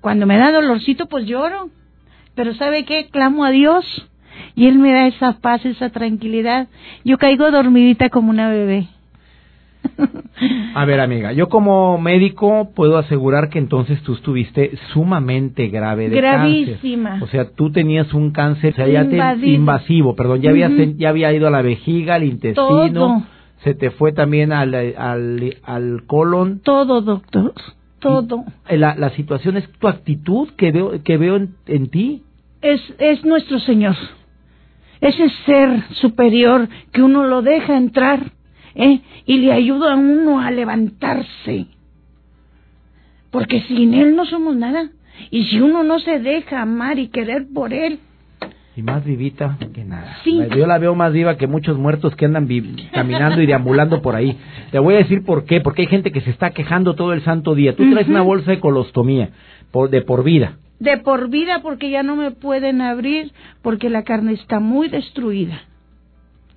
Cuando 0.00 0.26
me 0.26 0.38
da 0.38 0.52
dolorcito, 0.52 1.06
pues 1.06 1.26
lloro. 1.26 1.70
Pero 2.34 2.54
¿sabe 2.54 2.84
qué? 2.84 3.08
Clamo 3.10 3.44
a 3.44 3.50
Dios 3.50 3.84
y 4.54 4.66
Él 4.66 4.78
me 4.78 4.92
da 4.92 5.06
esa 5.06 5.40
paz, 5.40 5.64
esa 5.64 5.90
tranquilidad. 5.90 6.68
Yo 7.04 7.18
caigo 7.18 7.50
dormidita 7.50 8.08
como 8.10 8.30
una 8.30 8.48
bebé. 8.48 8.88
A 10.74 10.84
ver, 10.84 11.00
amiga, 11.00 11.32
yo 11.32 11.48
como 11.48 11.98
médico 11.98 12.70
puedo 12.74 12.98
asegurar 12.98 13.48
que 13.48 13.58
entonces 13.58 14.00
tú 14.02 14.14
estuviste 14.14 14.72
sumamente 14.92 15.68
grave 15.68 16.08
de 16.08 16.16
Gravísima. 16.16 17.10
cáncer. 17.10 17.28
O 17.28 17.30
sea, 17.30 17.50
tú 17.50 17.72
tenías 17.72 18.12
un 18.14 18.30
cáncer 18.30 18.72
o 18.74 18.76
sea, 18.76 18.86
ya 18.88 19.08
te- 19.08 19.46
invasivo, 19.48 20.14
perdón, 20.14 20.40
ya, 20.40 20.50
había, 20.50 20.70
ya 20.96 21.08
había 21.08 21.32
ido 21.32 21.48
a 21.48 21.50
la 21.50 21.62
vejiga, 21.62 22.14
al 22.14 22.24
intestino, 22.24 22.92
Todo. 22.92 23.22
se 23.64 23.74
te 23.74 23.90
fue 23.90 24.12
también 24.12 24.52
al, 24.52 24.74
al, 24.74 25.56
al 25.64 26.02
colon. 26.06 26.60
Todo, 26.60 27.00
doctor. 27.00 27.52
Todo. 27.98 28.44
Y 28.70 28.76
La, 28.76 28.94
la 28.94 29.10
situación 29.10 29.56
es 29.56 29.68
tu 29.72 29.88
actitud 29.88 30.50
que 30.56 30.70
veo, 30.70 31.02
que 31.02 31.16
veo 31.16 31.34
en, 31.36 31.54
en 31.66 31.88
ti. 31.88 32.22
Es, 32.62 32.80
es 33.00 33.24
nuestro 33.24 33.58
Señor. 33.58 33.96
Ese 35.00 35.28
ser 35.46 35.82
superior 36.00 36.68
que 36.92 37.02
uno 37.02 37.24
lo 37.26 37.42
deja 37.42 37.76
entrar 37.76 38.32
¿eh? 38.74 39.00
y 39.26 39.38
le 39.38 39.52
ayuda 39.52 39.92
a 39.92 39.96
uno 39.96 40.40
a 40.40 40.50
levantarse. 40.50 41.66
Porque 43.30 43.62
sin 43.62 43.94
Él 43.94 44.16
no 44.16 44.24
somos 44.24 44.56
nada. 44.56 44.90
Y 45.30 45.44
si 45.44 45.60
uno 45.60 45.84
no 45.84 45.98
se 45.98 46.18
deja 46.20 46.62
amar 46.62 46.98
y 46.98 47.08
querer 47.08 47.46
por 47.52 47.72
Él, 47.72 48.00
Y 48.76 48.82
más 48.82 49.04
vivita 49.04 49.58
que 49.74 49.84
nada. 49.84 50.18
Sí. 50.22 50.40
Yo 50.56 50.66
la 50.66 50.78
veo 50.78 50.94
más 50.94 51.12
viva 51.12 51.36
que 51.36 51.48
muchos 51.48 51.76
muertos 51.76 52.14
que 52.14 52.26
andan 52.26 52.48
caminando 52.92 53.42
y 53.42 53.46
deambulando 53.46 54.00
por 54.00 54.14
ahí. 54.14 54.38
Te 54.70 54.78
voy 54.78 54.94
a 54.94 54.98
decir 54.98 55.24
por 55.24 55.44
qué. 55.44 55.60
Porque 55.60 55.82
hay 55.82 55.88
gente 55.88 56.12
que 56.12 56.20
se 56.20 56.30
está 56.30 56.50
quejando 56.50 56.94
todo 56.94 57.12
el 57.12 57.22
santo 57.22 57.56
día. 57.56 57.74
Tú 57.74 57.90
traes 57.90 58.08
una 58.08 58.22
bolsa 58.22 58.52
de 58.52 58.60
colostomía 58.60 59.30
por, 59.72 59.90
de 59.90 60.02
por 60.02 60.22
vida. 60.22 60.58
de 60.78 60.96
por 60.98 61.28
vida, 61.28 61.60
porque 61.60 61.90
ya 61.90 62.04
no 62.04 62.14
me 62.14 62.30
pueden 62.30 62.80
abrir, 62.80 63.32
porque 63.62 63.90
la 63.90 64.04
carne 64.04 64.34
está 64.34 64.60
muy 64.60 64.88
destruida. 64.88 65.60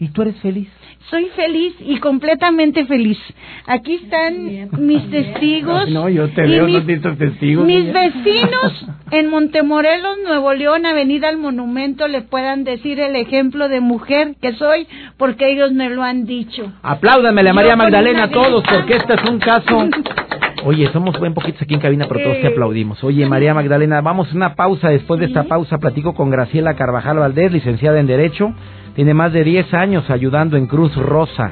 ¿Y 0.01 0.07
tú 0.07 0.23
eres 0.23 0.35
feliz? 0.41 0.67
Soy 1.11 1.25
feliz 1.35 1.75
y 1.79 1.97
completamente 1.99 2.87
feliz. 2.87 3.19
Aquí 3.67 3.99
están 4.03 4.67
mis 4.79 5.07
testigos. 5.11 5.87
No, 5.91 6.09
yo 6.09 6.27
te 6.29 6.47
y 6.47 6.49
veo, 6.49 6.65
mis- 6.65 7.03
no 7.03 7.15
testigos. 7.15 7.67
Mis 7.67 7.93
vecinos 7.93 8.87
en 9.11 9.29
Montemorelos, 9.29 10.17
Nuevo 10.25 10.53
León, 10.53 10.87
Avenida 10.87 11.29
al 11.29 11.37
Monumento, 11.37 12.07
le 12.07 12.23
puedan 12.23 12.63
decir 12.63 12.99
el 12.99 13.15
ejemplo 13.15 13.69
de 13.69 13.79
mujer 13.79 14.37
que 14.41 14.53
soy, 14.53 14.87
porque 15.17 15.51
ellos 15.51 15.71
me 15.71 15.91
lo 15.91 16.01
han 16.01 16.25
dicho. 16.25 16.73
Apláudanmele 16.81 17.51
a 17.51 17.53
María 17.53 17.75
Magdalena 17.75 18.23
a 18.23 18.31
todos, 18.31 18.63
porque 18.67 18.95
este 18.95 19.13
es 19.13 19.29
un 19.29 19.37
caso. 19.37 19.87
Oye, 20.65 20.87
somos 20.93 21.19
buen 21.19 21.35
poquitos 21.35 21.61
aquí 21.61 21.75
en 21.75 21.79
cabina, 21.79 22.07
pero 22.09 22.23
todos 22.23 22.41
te 22.41 22.47
aplaudimos. 22.47 23.03
Oye, 23.03 23.23
María 23.27 23.53
Magdalena, 23.53 24.01
vamos 24.01 24.31
a 24.31 24.35
una 24.35 24.55
pausa. 24.55 24.89
Después 24.89 25.19
de 25.19 25.27
esta 25.27 25.43
pausa, 25.43 25.77
platico 25.77 26.15
con 26.15 26.31
Graciela 26.31 26.75
Carvajal 26.75 27.17
Valdés, 27.19 27.51
licenciada 27.51 27.99
en 27.99 28.07
Derecho. 28.07 28.51
Tiene 28.95 29.13
más 29.13 29.31
de 29.31 29.43
10 29.43 29.73
años 29.73 30.09
ayudando 30.09 30.57
en 30.57 30.67
Cruz 30.67 30.95
Rosa, 30.95 31.51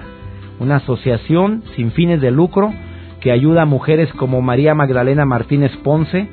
una 0.60 0.78
asociación 0.78 1.64
sin 1.76 1.92
fines 1.92 2.20
de 2.20 2.32
lucro 2.32 2.74
que 3.22 3.32
ayuda 3.32 3.62
a 3.62 3.66
mujeres 3.66 4.12
como 4.14 4.42
María 4.42 4.76
Magdalena 4.76 5.26
Martínez 5.26 5.72
Ponce. 5.84 6.30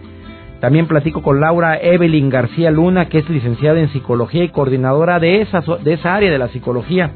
También 0.61 0.87
platico 0.87 1.23
con 1.23 1.41
Laura 1.41 1.79
Evelyn 1.81 2.29
García 2.31 2.71
Luna, 2.71 3.09
que 3.09 3.19
es 3.19 3.29
licenciada 3.29 3.79
en 3.79 3.91
psicología 3.91 4.43
y 4.43 4.49
coordinadora 4.49 5.21
de 5.21 5.43
esa, 5.43 5.61
de 5.61 5.93
esa 5.93 6.15
área 6.15 6.31
de 6.31 6.39
la 6.39 6.49
psicología. 6.49 7.13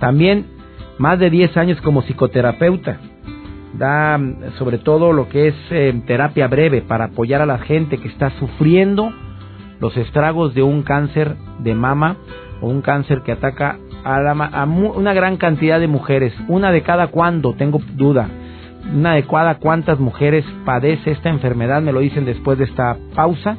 También 0.00 0.46
más 0.98 1.18
de 1.18 1.30
10 1.30 1.56
años 1.56 1.80
como 1.80 2.02
psicoterapeuta. 2.02 2.98
Da 3.72 4.18
mm, 4.18 4.58
sobre 4.58 4.78
todo 4.78 5.12
lo 5.12 5.28
que 5.28 5.48
es 5.48 5.54
eh, 5.70 5.98
terapia 6.06 6.46
breve 6.48 6.82
para 6.82 7.06
apoyar 7.06 7.40
a 7.40 7.46
la 7.46 7.58
gente 7.58 7.98
que 7.98 8.08
está 8.08 8.30
sufriendo 8.38 9.10
los 9.80 9.96
estragos 9.96 10.54
de 10.54 10.62
un 10.62 10.82
cáncer 10.82 11.36
de 11.60 11.74
mama 11.74 12.16
o 12.60 12.68
un 12.68 12.80
cáncer 12.82 13.22
que 13.22 13.32
ataca 13.32 13.78
a, 14.04 14.20
la 14.20 14.30
a 14.32 14.66
mu- 14.66 14.92
una 14.92 15.12
gran 15.12 15.36
cantidad 15.36 15.78
de 15.80 15.88
mujeres. 15.88 16.32
Una 16.48 16.70
de 16.72 16.82
cada 16.82 17.08
cuando, 17.08 17.54
tengo 17.54 17.80
duda. 17.94 18.28
una 18.94 19.12
adecuada 19.12 19.56
cuántas 19.56 19.98
mujeres 20.00 20.44
padece 20.64 21.10
esta 21.12 21.28
enfermedad, 21.30 21.82
me 21.82 21.92
lo 21.92 22.00
dicen 22.00 22.24
después 22.24 22.58
de 22.58 22.64
esta 22.64 22.96
pausa. 23.14 23.56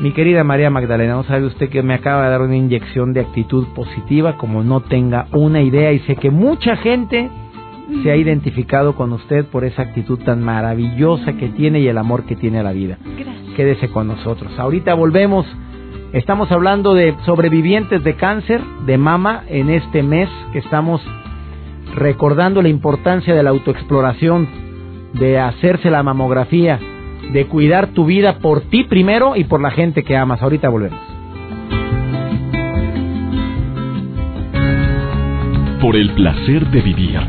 Mi 0.00 0.12
querida 0.12 0.44
María 0.44 0.68
Magdalena, 0.68 1.14
no 1.14 1.24
sabe 1.24 1.46
usted 1.46 1.70
que 1.70 1.82
me 1.82 1.94
acaba 1.94 2.24
de 2.24 2.30
dar 2.30 2.42
una 2.42 2.56
inyección 2.56 3.14
de 3.14 3.20
actitud 3.20 3.66
positiva 3.74 4.36
como 4.36 4.62
no 4.62 4.80
tenga 4.80 5.26
una 5.32 5.62
idea 5.62 5.90
y 5.92 6.00
sé 6.00 6.16
que 6.16 6.30
mucha 6.30 6.76
gente 6.76 7.30
se 8.02 8.10
ha 8.10 8.16
identificado 8.16 8.94
con 8.94 9.12
usted 9.14 9.46
por 9.46 9.64
esa 9.64 9.82
actitud 9.82 10.18
tan 10.24 10.42
maravillosa 10.42 11.32
que 11.38 11.48
tiene 11.48 11.80
y 11.80 11.88
el 11.88 11.96
amor 11.96 12.24
que 12.26 12.36
tiene 12.36 12.58
a 12.58 12.62
la 12.62 12.72
vida. 12.72 12.98
Gracias. 13.02 13.54
Quédese 13.56 13.88
con 13.88 14.08
nosotros. 14.08 14.52
Ahorita 14.58 14.92
volvemos. 14.92 15.46
Estamos 16.12 16.50
hablando 16.50 16.94
de 16.94 17.14
sobrevivientes 17.26 18.02
de 18.02 18.14
cáncer 18.14 18.62
de 18.86 18.96
mama 18.96 19.42
en 19.48 19.70
este 19.70 20.02
mes 20.02 20.28
que 20.52 20.60
estamos 20.60 21.02
recordando 21.94 22.62
la 22.62 22.68
importancia 22.68 23.34
de 23.34 23.42
la 23.42 23.50
autoexploración, 23.50 24.48
de 25.14 25.38
hacerse 25.38 25.90
la 25.90 26.02
mamografía, 26.02 26.78
de 27.32 27.46
cuidar 27.46 27.88
tu 27.88 28.04
vida 28.04 28.38
por 28.38 28.62
ti 28.62 28.84
primero 28.84 29.36
y 29.36 29.44
por 29.44 29.60
la 29.60 29.70
gente 29.70 30.04
que 30.04 30.16
amas. 30.16 30.42
Ahorita 30.42 30.68
volvemos. 30.68 31.00
Por 35.80 35.96
el 35.96 36.10
placer 36.12 36.66
de 36.68 36.80
vivir 36.80 37.20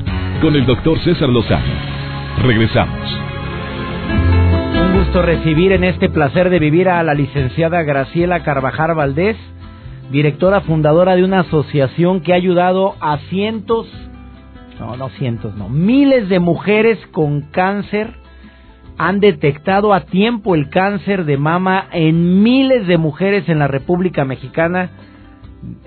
con 0.41 0.55
el 0.55 0.65
doctor 0.65 0.99
César 0.99 1.29
Lozano. 1.29 1.73
Regresamos. 2.43 3.19
Gusto 5.07 5.21
recibir 5.21 5.71
en 5.71 5.85
este 5.85 6.09
placer 6.09 6.49
de 6.49 6.59
vivir 6.59 6.89
a 6.89 7.01
la 7.01 7.13
licenciada 7.13 7.81
Graciela 7.83 8.43
Carvajal 8.43 8.93
Valdés, 8.93 9.37
directora 10.11 10.59
fundadora 10.59 11.15
de 11.15 11.23
una 11.23 11.39
asociación 11.39 12.19
que 12.19 12.33
ha 12.33 12.35
ayudado 12.35 12.95
a 12.99 13.17
cientos, 13.29 13.87
no, 14.77 14.97
no 14.97 15.07
cientos, 15.11 15.55
no, 15.55 15.69
miles 15.69 16.27
de 16.27 16.39
mujeres 16.39 16.99
con 17.13 17.43
cáncer. 17.51 18.15
Han 18.97 19.21
detectado 19.21 19.93
a 19.93 20.01
tiempo 20.01 20.55
el 20.55 20.69
cáncer 20.69 21.23
de 21.23 21.37
mama 21.37 21.87
en 21.93 22.43
miles 22.43 22.85
de 22.85 22.97
mujeres 22.97 23.47
en 23.47 23.59
la 23.59 23.67
República 23.67 24.25
Mexicana 24.25 24.89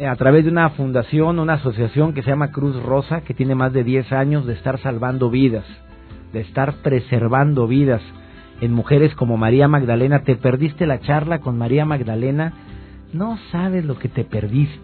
a 0.09 0.17
través 0.17 0.47
de 0.47 0.51
una 0.51 0.71
fundación, 0.71 1.39
una 1.39 1.55
asociación 1.55 2.15
que 2.15 2.23
se 2.23 2.31
llama 2.31 2.53
Cruz 2.53 2.83
Rosa, 2.83 3.21
que 3.21 3.35
tiene 3.35 3.55
más 3.55 3.75
de 3.75 3.85
10 3.85 4.13
años 4.13 4.47
de 4.47 4.55
estar 4.55 4.79
salvando 4.79 5.29
vidas, 5.29 5.67
de 6.33 6.41
estar 6.41 6.77
preservando 6.83 7.67
vidas 7.67 8.01
en 8.61 8.73
mujeres 8.73 9.15
como 9.15 9.37
María 9.37 9.69
Magdalena. 9.69 10.23
¿Te 10.23 10.37
perdiste 10.37 10.87
la 10.87 11.01
charla 11.01 11.41
con 11.41 11.59
María 11.59 11.85
Magdalena? 11.85 12.53
No 13.13 13.39
sabes 13.51 13.85
lo 13.85 13.99
que 13.99 14.09
te 14.09 14.25
perdiste. 14.25 14.79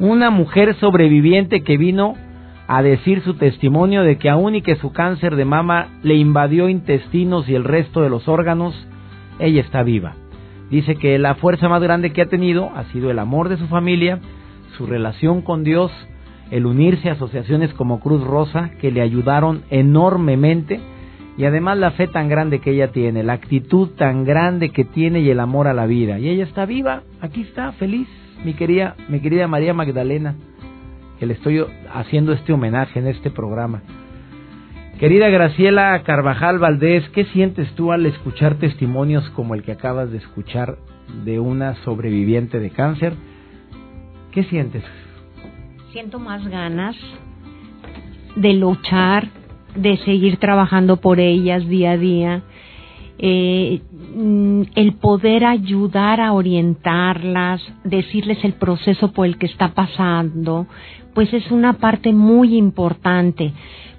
Una 0.00 0.30
mujer 0.30 0.74
sobreviviente 0.76 1.62
que 1.62 1.76
vino 1.76 2.14
a 2.66 2.82
decir 2.82 3.22
su 3.22 3.34
testimonio 3.34 4.02
de 4.02 4.16
que 4.16 4.30
aun 4.30 4.54
y 4.54 4.62
que 4.62 4.76
su 4.76 4.92
cáncer 4.92 5.36
de 5.36 5.44
mama 5.44 5.88
le 6.02 6.14
invadió 6.14 6.68
intestinos 6.68 7.48
y 7.48 7.54
el 7.54 7.64
resto 7.64 8.00
de 8.02 8.10
los 8.10 8.26
órganos, 8.26 8.74
ella 9.38 9.60
está 9.60 9.82
viva. 9.82 10.14
Dice 10.70 10.96
que 10.96 11.18
la 11.18 11.34
fuerza 11.34 11.68
más 11.68 11.82
grande 11.82 12.12
que 12.12 12.22
ha 12.22 12.26
tenido 12.26 12.70
ha 12.74 12.84
sido 12.84 13.10
el 13.10 13.18
amor 13.18 13.48
de 13.48 13.58
su 13.58 13.66
familia, 13.68 14.18
su 14.76 14.86
relación 14.86 15.42
con 15.42 15.62
Dios, 15.62 15.92
el 16.50 16.66
unirse 16.66 17.08
a 17.08 17.12
asociaciones 17.12 17.72
como 17.74 18.00
Cruz 18.00 18.24
Rosa 18.24 18.70
que 18.80 18.90
le 18.90 19.02
ayudaron 19.02 19.62
enormemente 19.70 20.80
y 21.36 21.44
además 21.44 21.78
la 21.78 21.90
fe 21.92 22.06
tan 22.06 22.28
grande 22.28 22.60
que 22.60 22.70
ella 22.70 22.92
tiene, 22.92 23.22
la 23.22 23.32
actitud 23.32 23.90
tan 23.96 24.24
grande 24.24 24.70
que 24.70 24.84
tiene 24.84 25.20
y 25.20 25.30
el 25.30 25.40
amor 25.40 25.66
a 25.66 25.74
la 25.74 25.86
vida. 25.86 26.18
Y 26.18 26.28
ella 26.28 26.44
está 26.44 26.64
viva, 26.64 27.02
aquí 27.20 27.42
está, 27.42 27.72
feliz, 27.72 28.08
mi 28.44 28.54
querida, 28.54 28.94
mi 29.08 29.20
querida 29.20 29.48
María 29.48 29.74
Magdalena, 29.74 30.36
que 31.18 31.26
le 31.26 31.34
estoy 31.34 31.64
haciendo 31.92 32.32
este 32.32 32.52
homenaje 32.52 32.98
en 32.98 33.08
este 33.08 33.30
programa. 33.30 33.82
Querida 34.98 35.28
Graciela 35.28 36.00
Carvajal 36.04 36.60
Valdés, 36.60 37.08
¿qué 37.10 37.24
sientes 37.26 37.68
tú 37.74 37.90
al 37.90 38.06
escuchar 38.06 38.54
testimonios 38.54 39.28
como 39.30 39.54
el 39.54 39.64
que 39.64 39.72
acabas 39.72 40.12
de 40.12 40.18
escuchar 40.18 40.78
de 41.24 41.40
una 41.40 41.74
sobreviviente 41.84 42.60
de 42.60 42.70
cáncer? 42.70 43.14
¿Qué 44.30 44.44
sientes? 44.44 44.84
Siento 45.90 46.20
más 46.20 46.46
ganas 46.46 46.96
de 48.36 48.52
luchar, 48.54 49.28
de 49.74 49.96
seguir 49.98 50.38
trabajando 50.38 50.96
por 50.98 51.20
ellas 51.20 51.66
día 51.68 51.92
a 51.92 51.96
día. 51.96 52.42
Eh, 53.18 53.80
mm, 54.16 54.62
el 54.74 54.94
poder 54.94 55.44
ayudar 55.44 56.20
a 56.20 56.32
orientarlas, 56.32 57.62
decirles 57.84 58.44
el 58.44 58.54
proceso 58.54 59.12
por 59.12 59.26
el 59.26 59.38
que 59.38 59.46
está 59.46 59.68
pasando, 59.74 60.66
pues 61.14 61.32
es 61.32 61.50
una 61.50 61.74
parte 61.74 62.12
muy 62.12 62.56
importante 62.56 63.52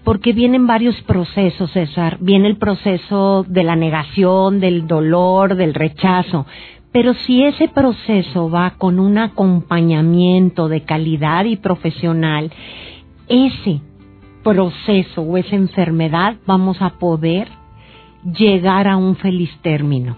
porque 0.05 0.33
vienen 0.33 0.67
varios 0.67 1.01
procesos, 1.01 1.71
César. 1.71 2.17
Viene 2.21 2.47
el 2.47 2.57
proceso 2.57 3.43
de 3.47 3.63
la 3.63 3.75
negación, 3.75 4.59
del 4.59 4.85
dolor, 4.85 5.55
del 5.55 5.73
rechazo. 5.73 6.45
Pero 6.91 7.15
si 7.15 7.43
ese 7.43 7.67
proceso 7.67 8.49
va 8.49 8.75
con 8.77 8.99
un 8.99 9.17
acompañamiento 9.17 10.69
de 10.69 10.83
calidad 10.83 11.45
y 11.45 11.57
profesional, 11.57 12.51
ese 13.27 13.81
proceso 14.45 15.21
o 15.23 15.35
esa 15.37 15.55
enfermedad 15.55 16.35
vamos 16.45 16.81
a 16.81 16.91
poder 16.91 17.47
llegar 18.23 18.87
a 18.87 18.95
un 18.95 19.15
feliz 19.17 19.49
término. 19.61 20.15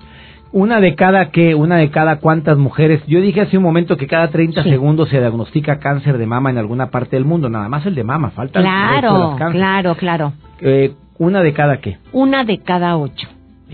Una 0.52 0.80
de 0.80 0.96
cada 0.96 1.30
que, 1.32 1.56
una 1.56 1.78
de 1.78 1.90
cada 1.92 2.20
cuántas 2.20 2.58
mujeres. 2.58 3.02
Yo 3.08 3.20
dije 3.22 3.42
hace 3.42 3.58
un 3.58 3.64
momento 3.64 3.98
que 3.98 4.08
cada 4.08 4.30
30 4.30 4.64
Sí. 4.64 4.70
segundos 4.70 5.10
se 5.10 5.20
diagnostica 5.20 5.80
cáncer 5.80 6.18
de 6.18 6.26
mama 6.26 6.50
en 6.50 6.58
alguna 6.58 6.90
parte 6.90 7.16
del 7.16 7.26
mundo, 7.26 7.50
nada 7.50 7.68
más 7.70 7.86
el 7.86 7.96
de 7.96 8.04
mama, 8.04 8.30
falta 8.32 8.60
el 8.60 8.66
resto 8.66 8.80
de 8.80 9.38
Claro, 9.38 9.52
claro, 9.52 9.96
claro. 9.96 10.34
Eh, 10.62 10.94
una 11.20 11.42
de 11.42 11.54
cada 11.54 11.78
qué. 11.80 11.98
Una 12.12 12.44
de 12.44 12.60
cada 12.60 12.98
ocho. 12.98 13.28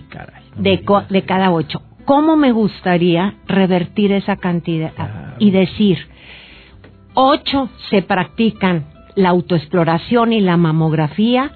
Caray, 0.10 0.44
no 0.56 0.62
de, 0.64 0.82
co- 0.84 1.04
de 1.10 1.22
cada 1.24 1.52
ocho. 1.52 1.82
¿Cómo 2.06 2.36
me 2.36 2.52
gustaría 2.52 3.36
revertir 3.48 4.12
esa 4.12 4.36
cantidad 4.38 4.94
Claro. 4.94 5.36
y 5.40 5.52
decir, 5.52 5.98
ocho 7.14 7.70
se 7.90 8.02
practican 8.02 8.86
la 9.16 9.30
autoexploración 9.30 10.34
y 10.34 10.42
la 10.42 10.58
mamografía 10.58 11.52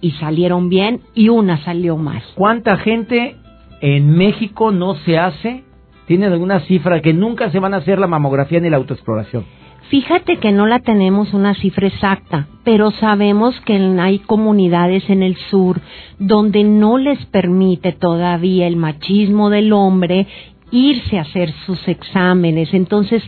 y 0.00 0.12
salieron 0.12 0.68
bien 0.68 1.00
y 1.14 1.28
una 1.28 1.62
salió 1.64 1.96
mal? 1.96 2.22
¿Cuánta 2.34 2.76
gente 2.78 3.36
en 3.80 4.16
México 4.16 4.72
no 4.72 4.94
se 4.96 5.18
hace? 5.18 5.64
¿Tienen 6.06 6.32
alguna 6.32 6.60
cifra 6.60 7.00
que 7.00 7.12
nunca 7.12 7.50
se 7.50 7.58
van 7.58 7.74
a 7.74 7.78
hacer 7.78 7.98
la 7.98 8.06
mamografía 8.06 8.60
ni 8.60 8.70
la 8.70 8.76
autoexploración? 8.76 9.44
Fíjate 9.88 10.38
que 10.38 10.50
no 10.50 10.66
la 10.66 10.80
tenemos 10.80 11.32
una 11.32 11.54
cifra 11.54 11.86
exacta, 11.86 12.48
pero 12.64 12.90
sabemos 12.90 13.54
que 13.60 13.76
hay 14.00 14.18
comunidades 14.18 15.08
en 15.08 15.22
el 15.22 15.36
sur 15.36 15.80
donde 16.18 16.64
no 16.64 16.98
les 16.98 17.24
permite 17.26 17.92
todavía 17.92 18.66
el 18.66 18.76
machismo 18.76 19.48
del 19.48 19.72
hombre 19.72 20.26
irse 20.70 21.18
a 21.18 21.22
hacer 21.22 21.52
sus 21.64 21.86
exámenes. 21.86 22.72
Entonces, 22.74 23.22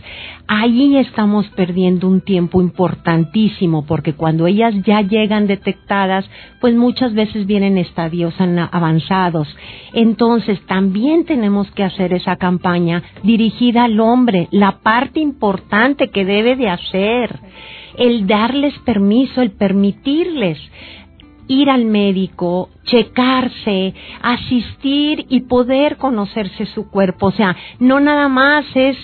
ahí 0.47 0.97
estamos 0.97 1.47
perdiendo 1.49 2.07
un 2.07 2.21
tiempo 2.21 2.61
importantísimo 2.61 3.85
porque 3.85 4.13
cuando 4.13 4.47
ellas 4.47 4.73
ya 4.85 5.01
llegan 5.01 5.47
detectadas, 5.47 6.29
pues 6.59 6.75
muchas 6.75 7.13
veces 7.13 7.45
vienen 7.45 7.77
estadios 7.77 8.33
avanzados. 8.71 9.47
Entonces, 9.93 10.59
también 10.65 11.25
tenemos 11.25 11.69
que 11.71 11.83
hacer 11.83 12.13
esa 12.13 12.35
campaña 12.35 13.03
dirigida 13.23 13.85
al 13.85 13.99
hombre, 13.99 14.47
la 14.51 14.79
parte 14.79 15.19
importante 15.19 16.09
que 16.09 16.25
debe 16.25 16.55
de 16.55 16.69
hacer, 16.69 17.39
el 17.97 18.27
darles 18.27 18.77
permiso, 18.79 19.41
el 19.41 19.51
permitirles 19.51 20.57
ir 21.49 21.69
al 21.69 21.83
médico, 21.83 22.69
checarse, 22.85 23.93
asistir 24.21 25.25
y 25.27 25.41
poder 25.41 25.97
conocerse 25.97 26.65
su 26.67 26.89
cuerpo. 26.89 27.25
O 27.27 27.31
sea, 27.31 27.57
no 27.79 27.99
nada 27.99 28.29
más 28.29 28.65
es 28.75 28.95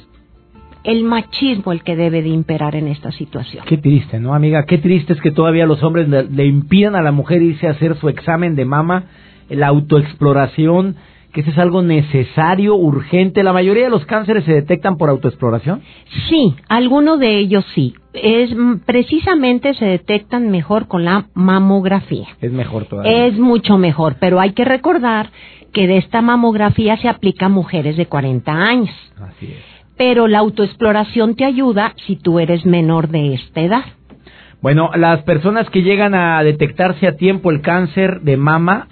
el 0.84 1.04
machismo 1.04 1.72
el 1.72 1.82
que 1.82 1.96
debe 1.96 2.22
de 2.22 2.30
imperar 2.30 2.76
en 2.76 2.88
esta 2.88 3.12
situación. 3.12 3.66
Qué 3.66 3.78
triste, 3.78 4.20
¿no, 4.20 4.36
amiga? 4.36 4.66
Qué 4.66 4.78
triste 4.78 5.14
es 5.14 5.22
que 5.22 5.32
todavía 5.32 5.66
los 5.66 5.82
hombres 5.84 6.08
le, 6.08 6.24
le 6.24 6.46
impidan 6.46 6.96
a 6.96 7.02
la 7.02 7.12
mujer 7.12 7.42
irse 7.42 7.68
a 7.68 7.72
hacer 7.72 7.98
su 7.98 8.08
examen 8.08 8.56
de 8.56 8.66
mama, 8.66 9.06
la 9.50 9.68
autoexploración, 9.68 10.96
que 11.36 11.41
eso 11.41 11.52
es 11.52 11.58
algo 11.58 11.82
necesario, 11.82 12.76
urgente. 12.76 13.43
La 13.43 13.52
mayoría 13.52 13.84
de 13.84 13.89
los 13.89 14.06
cánceres 14.06 14.45
se 14.45 14.54
detectan 14.54 14.95
por 14.95 15.10
autoexploración. 15.10 15.82
Sí, 16.30 16.56
algunos 16.69 17.19
de 17.19 17.38
ellos 17.38 17.65
sí. 17.76 17.93
Es 18.13 18.56
mm, 18.56 18.86
precisamente 18.86 19.74
se 19.74 19.84
detectan 19.84 20.50
mejor 20.50 20.88
con 20.88 21.04
la 21.04 21.26
mamografía. 21.34 22.30
Es 22.39 22.54
mejor 22.54 22.86
todavía. 22.86 23.26
Es 23.26 23.38
mucho 23.38 23.78
mejor, 23.78 24.15
pero 24.17 24.39
hay 24.39 24.54
que 24.54 24.63
recordar 24.63 25.30
que 25.74 25.88
de 25.88 25.98
esta 25.98 26.21
mamografía 26.21 26.95
se 26.95 27.10
aplica 27.10 27.48
a 27.48 27.50
mujeres 27.50 27.98
de 27.98 28.06
40 28.06 28.54
años. 28.54 28.95
Así 29.19 29.48
es. 29.48 29.60
Pero 29.98 30.30
la 30.30 30.39
autoexploración 30.39 31.36
te 31.36 31.43
ayuda 31.43 31.95
si 32.08 32.15
tú 32.15 32.39
eres 32.39 32.65
menor 32.65 33.10
de 33.10 33.34
esta 33.34 33.60
edad. 33.60 33.84
Bueno, 34.62 34.89
las 34.95 35.21
personas 35.24 35.69
que 35.69 35.82
llegan 35.82 36.15
a 36.15 36.41
detectarse 36.43 37.08
a 37.08 37.17
tiempo 37.17 37.52
el 37.52 37.60
cáncer 37.60 38.21
de 38.21 38.38
mama. 38.38 38.88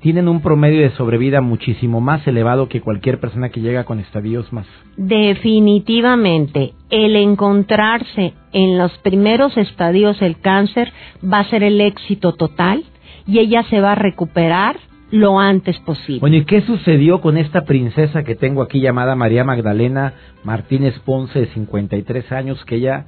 Tienen 0.00 0.28
un 0.28 0.40
promedio 0.40 0.80
de 0.82 0.90
sobrevida 0.90 1.40
muchísimo 1.40 2.00
más 2.00 2.26
elevado 2.26 2.68
que 2.68 2.80
cualquier 2.80 3.18
persona 3.18 3.48
que 3.50 3.60
llega 3.60 3.84
con 3.84 3.98
estadios 3.98 4.52
más. 4.52 4.66
Definitivamente, 4.96 6.74
el 6.90 7.16
encontrarse 7.16 8.34
en 8.52 8.78
los 8.78 8.96
primeros 8.98 9.56
estadios 9.56 10.20
del 10.20 10.38
cáncer 10.40 10.92
va 11.22 11.40
a 11.40 11.50
ser 11.50 11.62
el 11.62 11.80
éxito 11.80 12.32
total 12.32 12.84
y 13.26 13.40
ella 13.40 13.64
se 13.64 13.80
va 13.80 13.92
a 13.92 13.96
recuperar 13.96 14.76
lo 15.10 15.38
antes 15.38 15.78
posible. 15.80 16.20
Bueno, 16.20 16.36
¿y 16.36 16.44
qué 16.44 16.60
sucedió 16.62 17.20
con 17.20 17.36
esta 17.36 17.64
princesa 17.64 18.24
que 18.24 18.34
tengo 18.34 18.62
aquí 18.62 18.80
llamada 18.80 19.16
María 19.16 19.42
Magdalena 19.42 20.14
Martínez 20.44 20.98
Ponce, 21.00 21.40
de 21.40 21.46
53 21.46 22.30
años, 22.32 22.62
que 22.64 22.76
ella, 22.76 23.06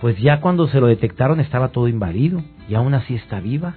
pues 0.00 0.18
ya 0.18 0.40
cuando 0.40 0.68
se 0.68 0.80
lo 0.80 0.86
detectaron 0.86 1.40
estaba 1.40 1.68
todo 1.68 1.88
invadido 1.88 2.42
y 2.68 2.74
aún 2.74 2.94
así 2.94 3.14
está 3.14 3.40
viva? 3.40 3.74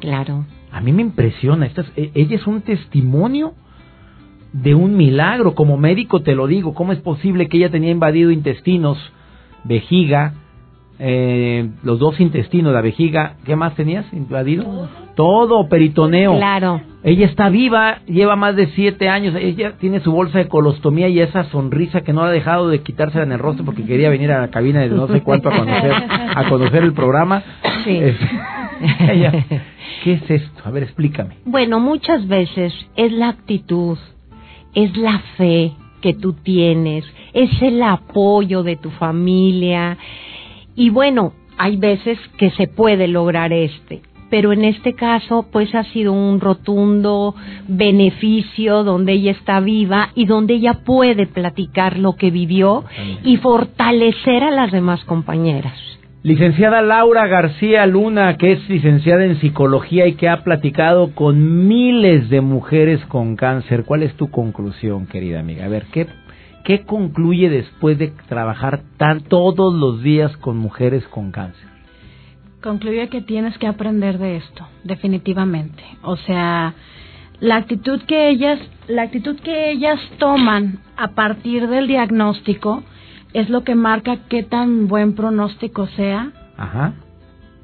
Claro. 0.00 0.44
A 0.74 0.80
mí 0.80 0.92
me 0.92 1.02
impresiona, 1.02 1.66
esta 1.66 1.84
e, 1.94 2.10
ella 2.14 2.34
es 2.34 2.48
un 2.48 2.62
testimonio 2.62 3.52
de 4.52 4.74
un 4.74 4.96
milagro, 4.96 5.54
como 5.54 5.76
médico 5.76 6.22
te 6.22 6.34
lo 6.34 6.48
digo, 6.48 6.74
¿cómo 6.74 6.92
es 6.92 6.98
posible 6.98 7.48
que 7.48 7.58
ella 7.58 7.70
tenía 7.70 7.92
invadido 7.92 8.32
intestinos, 8.32 8.98
vejiga, 9.62 10.34
eh, 10.98 11.70
los 11.84 12.00
dos 12.00 12.18
intestinos, 12.18 12.72
la 12.72 12.80
vejiga, 12.80 13.34
¿qué 13.44 13.54
más 13.54 13.76
tenías 13.76 14.04
invadido? 14.12 14.88
Todo, 15.14 15.68
peritoneo. 15.68 16.36
Claro. 16.38 16.80
Ella 17.04 17.26
está 17.26 17.50
viva, 17.50 17.98
lleva 18.06 18.34
más 18.34 18.56
de 18.56 18.66
siete 18.68 19.08
años, 19.08 19.36
ella 19.36 19.74
tiene 19.78 20.00
su 20.00 20.10
bolsa 20.10 20.38
de 20.38 20.48
colostomía 20.48 21.06
y 21.08 21.20
esa 21.20 21.44
sonrisa 21.50 22.00
que 22.00 22.12
no 22.12 22.22
ha 22.22 22.32
dejado 22.32 22.68
de 22.68 22.82
quitársela 22.82 23.22
en 23.22 23.30
el 23.30 23.38
rostro 23.38 23.64
porque 23.64 23.84
quería 23.84 24.10
venir 24.10 24.32
a 24.32 24.40
la 24.40 24.48
cabina 24.48 24.80
de 24.80 24.88
no 24.88 25.06
sé 25.06 25.20
cuánto 25.20 25.50
a 25.50 25.56
conocer, 25.56 25.92
a 26.34 26.48
conocer 26.48 26.82
el 26.82 26.94
programa. 26.94 27.44
Sí. 27.84 27.90
ella, 27.90 28.63
¿qué 30.04 30.12
es 30.12 30.30
esto? 30.30 30.62
A 30.64 30.70
ver, 30.70 30.84
explícame. 30.84 31.36
Bueno, 31.44 31.80
muchas 31.80 32.26
veces 32.28 32.72
es 32.96 33.12
la 33.12 33.28
actitud, 33.30 33.98
es 34.74 34.96
la 34.96 35.18
fe 35.36 35.72
que 36.00 36.14
tú 36.14 36.34
tienes, 36.34 37.04
es 37.32 37.50
el 37.62 37.82
apoyo 37.82 38.62
de 38.62 38.76
tu 38.76 38.90
familia, 38.90 39.96
y 40.76 40.90
bueno, 40.90 41.32
hay 41.56 41.76
veces 41.76 42.18
que 42.36 42.50
se 42.50 42.66
puede 42.66 43.06
lograr 43.08 43.52
este, 43.52 44.02
pero 44.28 44.52
en 44.52 44.64
este 44.64 44.94
caso 44.94 45.46
pues 45.52 45.74
ha 45.74 45.84
sido 45.84 46.12
un 46.12 46.40
rotundo 46.40 47.34
beneficio 47.68 48.82
donde 48.82 49.12
ella 49.12 49.30
está 49.30 49.60
viva 49.60 50.10
y 50.16 50.26
donde 50.26 50.54
ella 50.54 50.80
puede 50.84 51.26
platicar 51.26 51.98
lo 51.98 52.16
que 52.16 52.30
vivió 52.30 52.84
y 53.22 53.36
fortalecer 53.36 54.42
a 54.42 54.50
las 54.50 54.72
demás 54.72 55.04
compañeras. 55.04 55.78
Licenciada 56.24 56.80
Laura 56.80 57.26
García 57.26 57.84
Luna, 57.84 58.38
que 58.38 58.52
es 58.52 58.66
licenciada 58.70 59.26
en 59.26 59.38
psicología 59.40 60.06
y 60.06 60.14
que 60.14 60.30
ha 60.30 60.42
platicado 60.42 61.14
con 61.14 61.68
miles 61.68 62.30
de 62.30 62.40
mujeres 62.40 63.04
con 63.08 63.36
cáncer. 63.36 63.84
¿Cuál 63.84 64.02
es 64.02 64.16
tu 64.16 64.30
conclusión, 64.30 65.06
querida 65.06 65.40
amiga? 65.40 65.66
A 65.66 65.68
ver, 65.68 65.84
¿qué 65.92 66.06
¿Qué 66.64 66.86
concluye 66.86 67.50
después 67.50 67.98
de 67.98 68.10
trabajar 68.26 68.80
tan 68.96 69.20
todos 69.24 69.74
los 69.74 70.02
días 70.02 70.34
con 70.38 70.56
mujeres 70.56 71.06
con 71.08 71.30
cáncer? 71.30 71.68
Concluye 72.62 73.10
que 73.10 73.20
tienes 73.20 73.58
que 73.58 73.66
aprender 73.66 74.16
de 74.16 74.36
esto, 74.36 74.66
definitivamente. 74.82 75.84
O 76.04 76.16
sea, 76.16 76.72
la 77.40 77.56
actitud 77.56 78.00
que 78.04 78.30
ellas, 78.30 78.58
la 78.88 79.02
actitud 79.02 79.38
que 79.40 79.72
ellas 79.72 80.00
toman 80.18 80.78
a 80.96 81.08
partir 81.08 81.68
del 81.68 81.86
diagnóstico 81.86 82.82
es 83.34 83.50
lo 83.50 83.64
que 83.64 83.74
marca 83.74 84.18
qué 84.28 84.42
tan 84.42 84.86
buen 84.86 85.14
pronóstico 85.14 85.86
sea. 85.88 86.30
Ajá. 86.56 86.94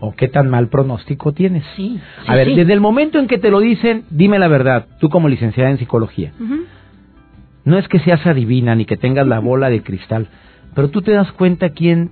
O 0.01 0.13
qué 0.13 0.29
tan 0.29 0.49
mal 0.49 0.69
pronóstico 0.69 1.33
tienes. 1.33 1.65
Sí. 1.77 2.01
a 2.27 2.35
ver, 2.35 2.55
desde 2.55 2.73
el 2.73 2.81
momento 2.81 3.19
en 3.19 3.29
que 3.29 3.39
te 3.39 3.51
lo 3.51 3.61
dicen, 3.61 4.05
dime 4.11 4.39
la 4.39 4.49
verdad, 4.49 4.87
tú 4.99 5.09
como 5.09 5.29
licenciada 5.29 5.71
en 5.71 5.79
psicología. 5.79 6.33
No 7.65 7.79
es 7.79 7.87
que 7.89 8.01
seas 8.01 8.27
adivina 8.27 8.75
ni 8.75 8.85
que 8.85 8.97
tengas 8.97 9.27
la 9.27 9.39
bola 9.39 9.71
de 9.71 9.83
cristal, 9.83 10.29
pero 10.75 10.89
tú 10.89 11.03
te 11.03 11.13
das 11.13 11.31
cuenta 11.33 11.71
quién 11.71 12.11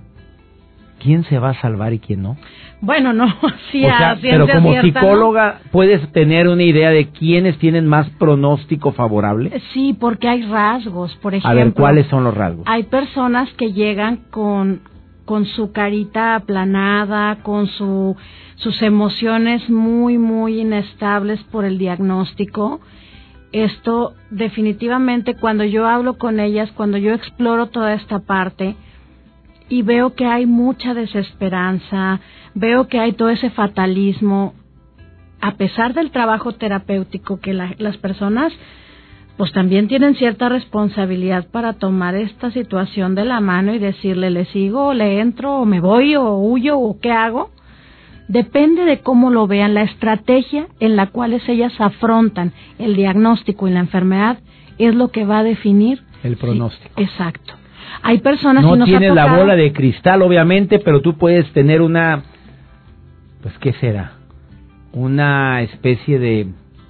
quién 0.99 1.23
se 1.25 1.39
va 1.39 1.49
a 1.51 1.61
salvar 1.61 1.93
y 1.93 1.99
quién 1.99 2.21
no. 2.21 2.37
Bueno, 2.81 3.13
no, 3.13 3.27
sí, 3.71 3.83
o 3.83 3.87
sea, 3.87 4.17
pero 4.21 4.47
como 4.47 4.79
psicóloga 4.81 5.61
puedes 5.71 6.11
tener 6.11 6.47
una 6.47 6.63
idea 6.63 6.91
de 6.91 7.07
quiénes 7.09 7.57
tienen 7.57 7.87
más 7.87 8.09
pronóstico 8.11 8.91
favorable. 8.91 9.59
Sí, 9.73 9.95
porque 9.99 10.27
hay 10.27 10.43
rasgos, 10.43 11.15
por 11.17 11.33
ejemplo. 11.33 11.49
A 11.49 11.63
ver, 11.63 11.73
¿cuáles 11.73 12.07
son 12.07 12.23
los 12.23 12.35
rasgos? 12.35 12.65
Hay 12.67 12.83
personas 12.83 13.49
que 13.53 13.73
llegan 13.73 14.17
con 14.29 14.81
con 15.25 15.45
su 15.45 15.71
carita 15.71 16.35
aplanada, 16.35 17.43
con 17.43 17.67
su 17.67 18.15
sus 18.55 18.81
emociones 18.81 19.69
muy 19.69 20.17
muy 20.17 20.59
inestables 20.59 21.41
por 21.51 21.65
el 21.65 21.77
diagnóstico 21.77 22.79
esto 23.51 24.13
definitivamente 24.29 25.35
cuando 25.35 25.63
yo 25.63 25.87
hablo 25.87 26.17
con 26.17 26.39
ellas, 26.39 26.71
cuando 26.75 26.97
yo 26.97 27.13
exploro 27.13 27.67
toda 27.67 27.93
esta 27.93 28.19
parte 28.19 28.75
y 29.69 29.83
veo 29.83 30.15
que 30.15 30.25
hay 30.25 30.45
mucha 30.45 30.93
desesperanza, 30.93 32.19
veo 32.55 32.87
que 32.87 32.99
hay 32.99 33.13
todo 33.13 33.29
ese 33.29 33.49
fatalismo, 33.51 34.53
a 35.41 35.55
pesar 35.55 35.93
del 35.93 36.11
trabajo 36.11 36.53
terapéutico 36.53 37.39
que 37.39 37.53
las 37.53 37.97
personas 37.97 38.51
pues 39.37 39.53
también 39.53 39.87
tienen 39.87 40.15
cierta 40.15 40.49
responsabilidad 40.49 41.47
para 41.47 41.73
tomar 41.73 42.13
esta 42.15 42.51
situación 42.51 43.15
de 43.15 43.23
la 43.23 43.39
mano 43.39 43.73
y 43.73 43.79
decirle 43.79 44.31
le 44.31 44.43
sigo, 44.45 44.87
o 44.87 44.93
le 44.93 45.21
entro, 45.21 45.61
o 45.61 45.65
me 45.65 45.79
voy, 45.79 46.17
o 46.17 46.35
huyo, 46.35 46.77
o 46.77 46.99
qué 46.99 47.11
hago 47.11 47.49
depende 48.29 48.85
de 48.85 48.99
cómo 48.99 49.31
lo 49.31 49.47
vean, 49.47 49.73
la 49.73 49.81
estrategia 49.81 50.67
en 50.79 50.95
la 50.95 51.07
cual 51.07 51.33
ellas 51.33 51.73
afrontan 51.79 52.53
el 52.77 52.95
diagnóstico 52.95 53.67
y 53.67 53.71
la 53.71 53.79
enfermedad 53.79 54.39
es 54.77 54.95
lo 54.95 55.09
que 55.09 55.25
va 55.25 55.39
a 55.39 55.43
definir 55.43 56.01
el 56.23 56.37
pronóstico. 56.37 57.01
exacto. 57.01 57.55
Hay 58.01 58.19
personas 58.19 58.63
no 58.63 58.85
tienes 58.85 59.13
la 59.13 59.35
bola 59.35 59.55
de 59.55 59.73
cristal, 59.73 60.21
obviamente, 60.21 60.79
pero 60.79 61.01
tú 61.01 61.17
puedes 61.17 61.51
tener 61.53 61.81
una, 61.81 62.23
pues 63.41 63.57
qué 63.59 63.73
será, 63.73 64.13
una 64.93 65.61
especie 65.61 66.19
de 66.19 66.47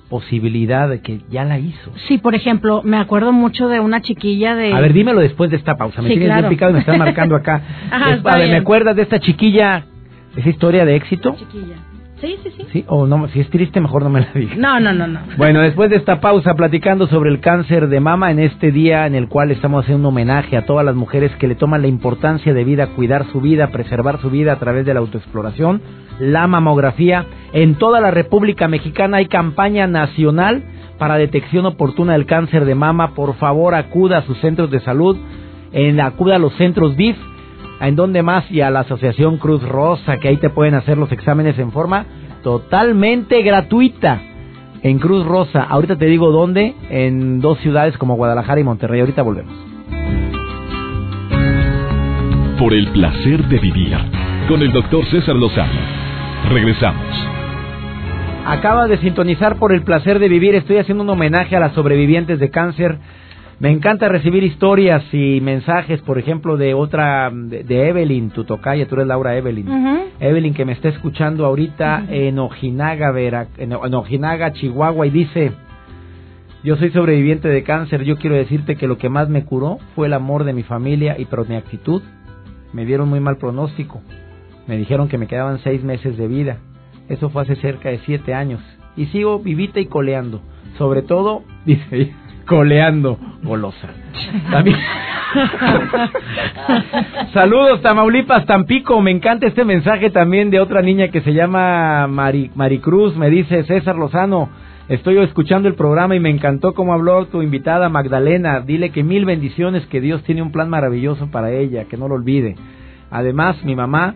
posibilidad 0.09 0.89
de 0.89 1.01
que 1.01 1.19
ya 1.29 1.45
la 1.45 1.59
hizo. 1.59 1.91
Sí, 2.07 2.17
por 2.17 2.33
ejemplo, 2.33 2.81
me 2.83 2.97
acuerdo 2.97 3.31
mucho 3.31 3.67
de 3.67 3.79
una 3.79 4.01
chiquilla 4.01 4.55
de... 4.55 4.73
A 4.73 4.79
ver, 4.79 4.93
dímelo 4.93 5.21
después 5.21 5.51
de 5.51 5.57
esta 5.57 5.77
pausa. 5.77 6.01
Me 6.01 6.09
tienes 6.09 6.33
bien 6.33 6.49
picado 6.49 6.71
y 6.71 6.73
me 6.73 6.79
están 6.79 6.97
marcando 6.97 7.35
acá. 7.35 7.61
a 7.91 8.37
ver, 8.37 8.49
¿me 8.49 8.57
acuerdas 8.57 8.95
de 8.95 9.03
esta 9.03 9.19
chiquilla 9.19 9.85
¿Es 10.35 10.45
historia 10.45 10.85
de 10.85 10.95
éxito? 10.95 11.35
Chiquilla. 11.35 11.75
Sí, 12.21 12.37
sí, 12.43 12.51
sí. 12.57 12.65
Sí, 12.73 12.85
o 12.87 13.07
no, 13.07 13.27
si 13.29 13.39
es 13.39 13.49
triste, 13.49 13.79
mejor 13.79 14.03
no 14.03 14.09
me 14.09 14.21
la 14.21 14.31
digas. 14.33 14.57
No, 14.57 14.79
no, 14.79 14.93
no, 14.93 15.07
no. 15.07 15.21
Bueno, 15.37 15.61
después 15.61 15.89
de 15.89 15.95
esta 15.95 16.19
pausa, 16.19 16.53
platicando 16.53 17.07
sobre 17.07 17.29
el 17.29 17.39
cáncer 17.39 17.87
de 17.87 17.99
mama, 17.99 18.31
en 18.31 18.39
este 18.39 18.71
día 18.71 19.07
en 19.07 19.15
el 19.15 19.29
cual 19.29 19.51
estamos 19.51 19.83
haciendo 19.83 20.09
un 20.09 20.13
homenaje 20.13 20.57
a 20.57 20.65
todas 20.65 20.85
las 20.85 20.95
mujeres 20.95 21.31
que 21.37 21.47
le 21.47 21.55
toman 21.55 21.81
la 21.81 21.87
importancia 21.87 22.53
de 22.53 22.63
vida, 22.63 22.87
cuidar 22.87 23.25
su 23.31 23.39
vida, 23.39 23.67
preservar 23.71 24.19
su 24.19 24.29
vida 24.29 24.53
a 24.53 24.59
través 24.59 24.85
de 24.85 24.93
la 24.93 24.99
autoexploración, 24.99 25.81
la 26.19 26.47
mamografía. 26.47 27.25
En 27.53 27.75
toda 27.75 28.01
la 28.01 28.11
República 28.11 28.67
Mexicana 28.67 29.17
hay 29.17 29.27
campaña 29.27 29.87
nacional 29.87 30.63
para 30.97 31.15
detección 31.15 31.65
oportuna 31.65 32.13
del 32.13 32.25
cáncer 32.25 32.65
de 32.65 32.75
mama. 32.75 33.15
Por 33.15 33.35
favor, 33.35 33.75
acuda 33.75 34.17
a 34.17 34.21
sus 34.23 34.37
centros 34.39 34.69
de 34.69 34.81
salud, 34.81 35.17
en, 35.71 36.01
acuda 36.01 36.35
a 36.35 36.39
los 36.39 36.53
centros 36.55 36.97
DIF 36.97 37.15
¿En 37.81 37.95
dónde 37.95 38.23
más? 38.23 38.49
Y 38.51 38.61
a 38.61 38.69
la 38.69 38.81
Asociación 38.81 39.37
Cruz 39.37 39.63
Rosa, 39.63 40.17
que 40.17 40.27
ahí 40.27 40.37
te 40.37 40.49
pueden 40.49 40.75
hacer 40.75 40.97
los 40.97 41.11
exámenes 41.11 41.57
en 41.59 41.71
forma 41.71 42.05
totalmente 42.43 43.41
gratuita. 43.41 44.21
En 44.81 44.99
Cruz 44.99 45.25
Rosa, 45.25 45.63
ahorita 45.63 45.97
te 45.97 46.05
digo 46.05 46.31
dónde, 46.31 46.73
en 46.89 47.41
dos 47.41 47.57
ciudades 47.59 47.97
como 47.97 48.15
Guadalajara 48.15 48.61
y 48.61 48.63
Monterrey. 48.63 49.01
Ahorita 49.01 49.21
volvemos. 49.21 49.53
Por 52.57 52.73
el 52.73 52.87
placer 52.89 53.45
de 53.45 53.59
vivir, 53.59 53.97
con 54.47 54.61
el 54.61 54.71
doctor 54.71 55.05
César 55.05 55.35
Lozano. 55.35 55.79
Regresamos. 56.49 57.29
Acaba 58.45 58.87
de 58.87 58.97
sintonizar 58.97 59.57
por 59.57 59.73
el 59.73 59.83
placer 59.83 60.19
de 60.19 60.27
vivir. 60.27 60.55
Estoy 60.55 60.77
haciendo 60.77 61.03
un 61.03 61.09
homenaje 61.09 61.55
a 61.55 61.59
las 61.59 61.73
sobrevivientes 61.73 62.39
de 62.39 62.49
cáncer 62.49 62.97
me 63.59 63.71
encanta 63.71 64.07
recibir 64.07 64.43
historias 64.43 65.03
y 65.13 65.41
mensajes, 65.41 66.01
por 66.01 66.17
ejemplo, 66.17 66.55
de 66.55 66.73
otra, 66.73 67.29
de, 67.29 67.89
Evelyn, 67.89 68.29
tu 68.29 68.45
tocaya, 68.45 68.87
tú 68.87 68.95
eres 68.95 69.07
Laura 69.07 69.35
Evelyn. 69.35 69.67
Evelyn 70.21 70.53
que 70.53 70.63
me 70.63 70.71
está 70.71 70.87
escuchando 70.87 71.45
ahorita 71.45 72.05
en 72.09 72.39
Ojinaga, 72.39 73.13
en 73.57 73.73
Ojinaga, 73.73 74.53
Chihuahua, 74.53 75.07
y 75.07 75.09
dice, 75.09 75.51
yo 76.63 76.77
soy 76.77 76.91
sobreviviente 76.91 77.49
de 77.49 77.63
cáncer, 77.63 78.03
yo 78.03 78.15
quiero 78.15 78.37
decirte 78.37 78.77
que 78.77 78.87
lo 78.87 78.97
que 78.97 79.09
más 79.09 79.27
me 79.27 79.43
curó 79.43 79.77
fue 79.93 80.07
el 80.07 80.13
amor 80.13 80.45
de 80.45 80.53
mi 80.53 80.63
familia 80.63 81.17
y 81.19 81.25
pero 81.25 81.43
mi 81.43 81.55
actitud. 81.55 82.01
Me 82.71 82.85
dieron 82.85 83.09
muy 83.09 83.19
mal 83.19 83.37
pronóstico. 83.37 84.01
Me 84.67 84.77
dijeron 84.77 85.09
que 85.09 85.17
me 85.17 85.27
quedaban 85.27 85.59
seis 85.59 85.83
meses 85.83 86.17
de 86.17 86.27
vida. 86.27 86.59
Eso 87.09 87.29
fue 87.29 87.41
hace 87.41 87.55
cerca 87.55 87.89
de 87.89 87.99
siete 87.99 88.33
años. 88.33 88.61
Y 88.95 89.07
sigo 89.07 89.39
vivita 89.39 89.79
y 89.79 89.85
coleando. 89.85 90.41
Sobre 90.77 91.01
todo, 91.01 91.43
dice 91.65 92.13
coleando 92.49 93.17
golosa. 93.43 93.87
Saludos 97.33 97.81
Tamaulipas, 97.81 98.45
Tampico. 98.47 98.99
Me 99.01 99.11
encanta 99.11 99.45
este 99.45 99.63
mensaje 99.63 100.09
también 100.09 100.49
de 100.49 100.59
otra 100.59 100.81
niña 100.81 101.09
que 101.09 101.21
se 101.21 101.33
llama 101.33 102.07
Mari, 102.07 102.49
Maricruz. 102.55 103.15
Me 103.15 103.29
dice 103.29 103.63
César 103.63 103.95
Lozano. 103.95 104.49
Estoy 104.89 105.19
escuchando 105.19 105.69
el 105.69 105.75
programa 105.75 106.15
y 106.15 106.19
me 106.19 106.31
encantó 106.31 106.73
cómo 106.73 106.93
habló 106.93 107.27
tu 107.27 107.43
invitada 107.43 107.89
Magdalena. 107.89 108.61
Dile 108.61 108.89
que 108.89 109.03
mil 109.03 109.25
bendiciones, 109.25 109.85
que 109.85 110.01
Dios 110.01 110.23
tiene 110.23 110.41
un 110.41 110.51
plan 110.51 110.69
maravilloso 110.69 111.29
para 111.29 111.51
ella, 111.51 111.85
que 111.85 111.97
no 111.97 112.07
lo 112.07 112.15
olvide. 112.15 112.55
Además, 113.11 113.63
mi 113.63 113.75
mamá, 113.75 114.15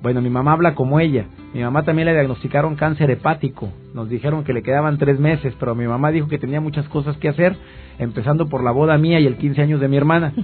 bueno, 0.00 0.22
mi 0.22 0.30
mamá 0.30 0.52
habla 0.52 0.74
como 0.74 0.98
ella 0.98 1.26
Mi 1.52 1.62
mamá 1.62 1.82
también 1.82 2.06
le 2.06 2.12
diagnosticaron 2.12 2.76
cáncer 2.76 3.10
hepático. 3.10 3.72
Nos 3.92 4.08
dijeron 4.08 4.44
que 4.44 4.52
le 4.52 4.62
quedaban 4.62 4.98
tres 4.98 5.18
meses, 5.18 5.52
pero 5.58 5.74
mi 5.74 5.86
mamá 5.86 6.12
dijo 6.12 6.28
que 6.28 6.38
tenía 6.38 6.60
muchas 6.60 6.88
cosas 6.88 7.16
que 7.16 7.28
hacer, 7.28 7.56
empezando 7.98 8.48
por 8.48 8.62
la 8.62 8.70
boda 8.70 8.96
mía 8.98 9.18
y 9.18 9.26
el 9.26 9.36
15 9.36 9.62
años 9.62 9.80
de 9.80 9.88
mi 9.88 9.96
hermana. 9.96 10.32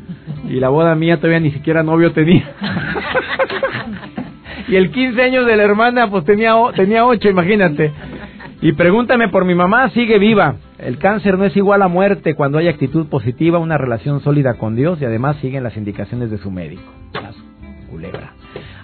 Y 0.48 0.60
la 0.60 0.68
boda 0.68 0.94
mía 0.94 1.16
todavía 1.16 1.40
ni 1.40 1.50
siquiera 1.50 1.82
novio 1.82 2.12
tenía. 2.12 2.44
y 4.68 4.76
el 4.76 4.90
15 4.90 5.22
años 5.22 5.46
de 5.46 5.56
la 5.56 5.64
hermana, 5.64 6.08
pues 6.08 6.24
tenía, 6.24 6.54
tenía 6.74 7.04
8, 7.04 7.28
imagínate. 7.28 7.92
Y 8.62 8.72
pregúntame 8.72 9.28
por 9.28 9.44
mi 9.44 9.54
mamá, 9.54 9.90
sigue 9.90 10.18
viva. 10.18 10.56
El 10.78 10.98
cáncer 10.98 11.38
no 11.38 11.44
es 11.44 11.56
igual 11.56 11.82
a 11.82 11.88
muerte 11.88 12.34
cuando 12.34 12.58
hay 12.58 12.68
actitud 12.68 13.06
positiva, 13.06 13.58
una 13.58 13.78
relación 13.78 14.20
sólida 14.20 14.54
con 14.54 14.76
Dios 14.76 15.00
y 15.00 15.04
además 15.04 15.36
siguen 15.40 15.62
las 15.62 15.76
indicaciones 15.76 16.30
de 16.30 16.38
su 16.38 16.50
médico. 16.50 16.82
culebra. 17.90 18.32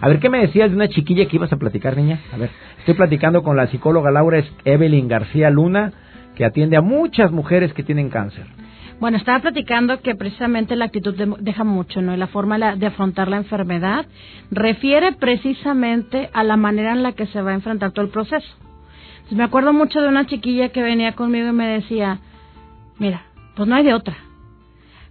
A 0.02 0.08
ver, 0.08 0.18
¿qué 0.18 0.28
me 0.28 0.40
decías 0.40 0.68
de 0.68 0.74
una 0.74 0.88
chiquilla 0.88 1.26
que 1.26 1.36
ibas 1.36 1.52
a 1.52 1.58
platicar, 1.58 1.96
niña? 1.96 2.18
A 2.32 2.36
ver, 2.36 2.50
estoy 2.80 2.94
platicando 2.94 3.44
con 3.44 3.56
la 3.56 3.68
psicóloga 3.68 4.10
Laura 4.10 4.42
Evelyn 4.64 5.06
García 5.06 5.48
Luna, 5.48 5.92
que 6.34 6.44
atiende 6.44 6.76
a 6.76 6.80
muchas 6.80 7.30
mujeres 7.30 7.72
que 7.72 7.84
tienen 7.84 8.10
cáncer. 8.10 8.44
Bueno, 8.98 9.16
estaba 9.16 9.38
platicando 9.38 10.00
que 10.02 10.16
precisamente 10.16 10.74
la 10.74 10.86
actitud 10.86 11.14
deja 11.38 11.62
mucho, 11.62 12.02
¿no? 12.02 12.12
Y 12.12 12.16
la 12.16 12.26
forma 12.26 12.74
de 12.74 12.84
afrontar 12.84 13.28
la 13.28 13.36
enfermedad 13.36 14.06
refiere 14.50 15.12
precisamente 15.12 16.30
a 16.32 16.42
la 16.42 16.56
manera 16.56 16.90
en 16.90 17.04
la 17.04 17.12
que 17.12 17.26
se 17.26 17.40
va 17.40 17.52
a 17.52 17.54
enfrentar 17.54 17.92
todo 17.92 18.04
el 18.04 18.10
proceso. 18.10 18.56
Entonces, 19.18 19.38
me 19.38 19.44
acuerdo 19.44 19.72
mucho 19.72 20.00
de 20.00 20.08
una 20.08 20.26
chiquilla 20.26 20.70
que 20.70 20.82
venía 20.82 21.12
conmigo 21.12 21.48
y 21.48 21.52
me 21.52 21.68
decía, 21.68 22.18
mira, 22.98 23.22
pues 23.54 23.68
no 23.68 23.76
hay 23.76 23.84
de 23.84 23.94
otra. 23.94 24.16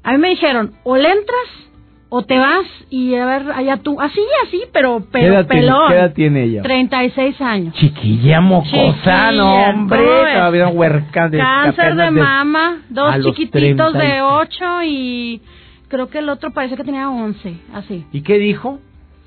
A 0.03 0.11
mí 0.11 0.17
me 0.17 0.31
dijeron, 0.31 0.73
o 0.83 0.97
le 0.97 1.09
entras 1.09 1.70
o 2.13 2.23
te 2.23 2.37
vas 2.37 2.67
y 2.89 3.15
a 3.15 3.25
ver 3.25 3.49
allá 3.53 3.77
tú, 3.77 4.01
así, 4.01 4.19
así, 4.45 4.63
pero, 4.73 5.07
pero 5.13 5.47
pelón. 5.47 5.87
¿Qué 5.87 5.93
edad 5.95 6.13
tiene 6.13 6.43
ella? 6.43 6.61
36 6.61 7.39
años. 7.39 7.73
Chiquilla 7.75 8.41
mocosa, 8.41 9.31
no, 9.31 9.69
hombre, 9.69 9.97
todavía 10.33 10.67
huerca 10.67 11.29
de 11.29 11.37
Cáncer 11.37 11.95
de, 11.95 12.11
mama, 12.11 12.79
dos 12.89 13.15
chiquititos 13.23 13.93
de 13.93 14.21
8 14.21 14.83
y 14.83 15.41
creo 15.87 16.09
que 16.09 16.19
el 16.19 16.27
otro 16.27 16.51
parece 16.51 16.75
que 16.75 16.83
tenía 16.83 17.09
11, 17.09 17.55
así. 17.73 18.05
¿Y 18.11 18.23
qué 18.23 18.39
dijo? 18.39 18.79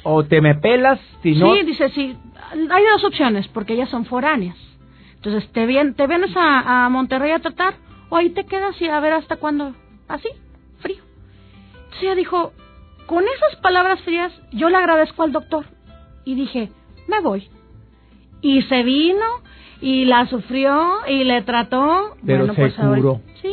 ¿O 0.02 0.24
te 0.24 0.42
me 0.42 0.54
pelas? 0.54 1.00
Si 1.22 1.34
no... 1.36 1.54
Sí, 1.54 1.62
dice, 1.62 1.88
sí, 1.88 2.14
hay 2.52 2.84
dos 2.92 3.02
opciones, 3.02 3.48
porque 3.48 3.72
ellas 3.72 3.88
son 3.88 4.04
foráneas. 4.04 4.58
Entonces, 5.14 5.50
¿te, 5.52 5.64
vienes 5.64 6.36
a, 6.36 6.84
a 6.84 6.88
Monterrey 6.90 7.32
a 7.32 7.38
tratar? 7.38 7.76
¿O 8.10 8.16
ahí 8.18 8.28
te 8.28 8.44
quedas 8.44 8.78
y 8.82 8.88
a 8.88 9.00
ver 9.00 9.14
hasta 9.14 9.36
cuándo? 9.36 9.74
Así, 10.06 10.28
frío. 10.80 11.02
Entonces 11.72 12.02
ella 12.02 12.14
dijo, 12.14 12.52
con 13.06 13.24
esas 13.24 13.60
palabras 13.60 14.00
frías, 14.02 14.32
yo 14.52 14.68
le 14.68 14.76
agradezco 14.76 15.22
al 15.22 15.32
doctor 15.32 15.66
y 16.24 16.34
dije, 16.34 16.70
me 17.08 17.20
voy. 17.20 17.48
Y 18.40 18.62
se 18.62 18.82
vino 18.82 19.24
y 19.80 20.04
la 20.04 20.26
sufrió 20.26 21.06
y 21.06 21.24
le 21.24 21.42
trató. 21.42 22.16
Pero 22.24 22.46
bueno, 22.46 22.54
pues 22.54 22.74
curó. 22.74 23.20
Sí. 23.42 23.52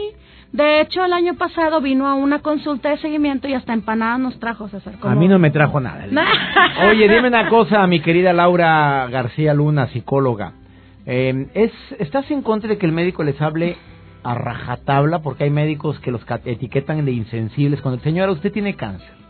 De 0.52 0.82
hecho, 0.82 1.06
el 1.06 1.14
año 1.14 1.36
pasado 1.36 1.80
vino 1.80 2.08
a 2.08 2.14
una 2.14 2.40
consulta 2.40 2.90
de 2.90 2.98
seguimiento 2.98 3.48
y 3.48 3.54
hasta 3.54 3.72
empanada 3.72 4.18
nos 4.18 4.38
trajo, 4.38 4.68
César. 4.68 4.96
A 5.02 5.16
mí 5.16 5.30
no 5.30 5.40
me 5.40 5.50
trajo 5.50 5.80
nada. 5.80 6.06
Oye, 6.90 7.08
dime 7.08 7.30
una 7.30 7.48
cosa, 7.48 7.88
mi 7.88 8.02
querida 8.02 8.34
Laura 8.34 9.08
García 9.10 9.54
Luna, 9.54 9.88
psicóloga. 9.88 10.54
Eh, 11.06 11.48
es, 11.54 11.72
¿Estás 12.00 12.30
en 12.32 12.42
contra 12.42 12.70
de 12.70 12.78
que 12.78 12.86
el 12.86 12.92
médico 12.92 13.24
les 13.24 13.42
hable 13.42 13.78
a 14.24 14.36
rajatabla? 14.36 15.20
Porque 15.20 15.46
hay 15.46 15.50
médicos 15.52 15.98
que 16.00 16.12
los 16.12 16.22
etiquetan 16.44 17.06
de 17.06 17.12
insensibles. 17.14 17.80
Cuando, 17.82 18.02
señora, 18.02 18.34
usted 18.34 18.52
tiene 18.52 18.76
cáncer 18.76 19.21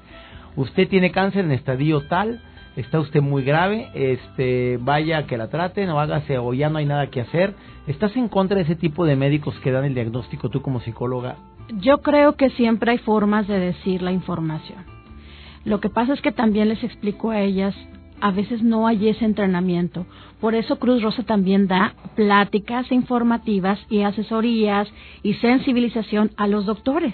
usted 0.56 0.88
tiene 0.88 1.12
cáncer 1.12 1.46
en 1.46 1.52
estadio 1.52 2.02
tal, 2.08 2.42
está 2.76 3.00
usted 3.00 3.22
muy 3.22 3.44
grave, 3.44 3.90
este, 3.94 4.78
vaya 4.82 5.26
que 5.26 5.38
la 5.38 5.50
traten 5.50 5.90
o 5.90 6.00
hágase 6.00 6.38
o 6.38 6.54
ya 6.54 6.70
no 6.70 6.78
hay 6.78 6.86
nada 6.86 7.08
que 7.08 7.22
hacer. 7.22 7.54
¿Estás 7.88 8.16
en 8.16 8.28
contra 8.28 8.58
de 8.58 8.64
ese 8.64 8.76
tipo 8.76 9.06
de 9.06 9.16
médicos 9.16 9.56
que 9.64 9.72
dan 9.72 9.86
el 9.86 9.94
diagnóstico 9.94 10.50
tú 10.50 10.62
como 10.62 10.82
psicóloga? 10.82 11.36
Yo 11.80 12.00
creo 12.00 12.36
que 12.36 12.50
siempre 12.52 12.92
hay 12.92 12.98
formas 13.00 13.48
de 13.48 13.60
decir 13.60 14.02
la 14.02 14.12
información. 14.12 14.86
Lo 15.64 15.80
que 15.80 15.90
pasa 15.90 16.14
es 16.14 16.22
que 16.22 16.32
también 16.32 16.70
les 16.70 16.84
explico 16.84 17.32
a 17.32 17.42
ellas, 17.42 17.76
a 18.20 18.32
veces 18.32 18.62
no 18.62 18.88
hay 18.88 19.10
ese 19.10 19.26
entrenamiento. 19.26 20.06
Por 20.40 20.56
eso 20.56 20.80
Cruz 20.80 21.02
Rosa 21.02 21.24
también 21.24 21.68
da 21.68 21.94
pláticas 22.16 22.92
informativas 22.92 23.80
y 23.90 24.02
asesorías 24.02 24.88
y 25.24 25.36
sensibilización 25.36 26.32
a 26.38 26.48
los 26.48 26.66
doctores 26.66 27.14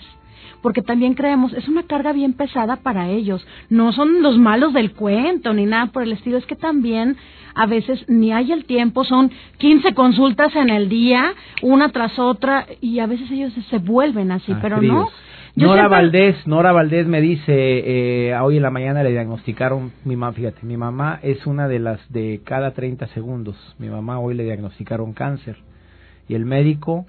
porque 0.61 0.81
también 0.81 1.13
creemos, 1.13 1.53
es 1.53 1.67
una 1.67 1.83
carga 1.83 2.13
bien 2.13 2.33
pesada 2.33 2.77
para 2.77 3.09
ellos. 3.09 3.45
No 3.69 3.91
son 3.93 4.21
los 4.21 4.37
malos 4.37 4.73
del 4.73 4.91
cuento 4.91 5.53
ni 5.53 5.65
nada 5.65 5.87
por 5.87 6.03
el 6.03 6.11
estilo, 6.11 6.37
es 6.37 6.45
que 6.45 6.55
también 6.55 7.17
a 7.55 7.65
veces 7.65 8.05
ni 8.07 8.31
hay 8.31 8.51
el 8.51 8.65
tiempo, 8.65 9.03
son 9.03 9.31
15 9.57 9.93
consultas 9.93 10.55
en 10.55 10.69
el 10.69 10.89
día, 10.89 11.33
una 11.61 11.89
tras 11.89 12.19
otra, 12.19 12.67
y 12.81 12.99
a 12.99 13.07
veces 13.07 13.29
ellos 13.31 13.51
se 13.69 13.77
vuelven 13.79 14.31
así, 14.31 14.51
ah, 14.51 14.59
pero 14.61 14.81
no. 14.81 15.09
Nora 15.55 15.87
Valdés, 15.87 16.35
Nora 16.45 16.71
Valdés 16.71 17.07
me 17.07 17.19
dice, 17.19 17.43
eh, 17.47 18.35
hoy 18.39 18.57
en 18.57 18.61
la 18.63 18.69
mañana 18.69 19.01
le 19.01 19.09
diagnosticaron, 19.09 19.91
mi 20.05 20.15
mamá, 20.15 20.33
fíjate, 20.33 20.63
mi 20.63 20.77
mamá 20.77 21.19
es 21.23 21.47
una 21.47 21.67
de 21.67 21.79
las 21.79 21.99
de 22.13 22.41
cada 22.43 22.71
30 22.71 23.07
segundos, 23.07 23.55
mi 23.79 23.89
mamá 23.89 24.19
hoy 24.19 24.35
le 24.35 24.43
diagnosticaron 24.43 25.13
cáncer 25.13 25.57
y 26.27 26.35
el 26.35 26.45
médico 26.45 27.07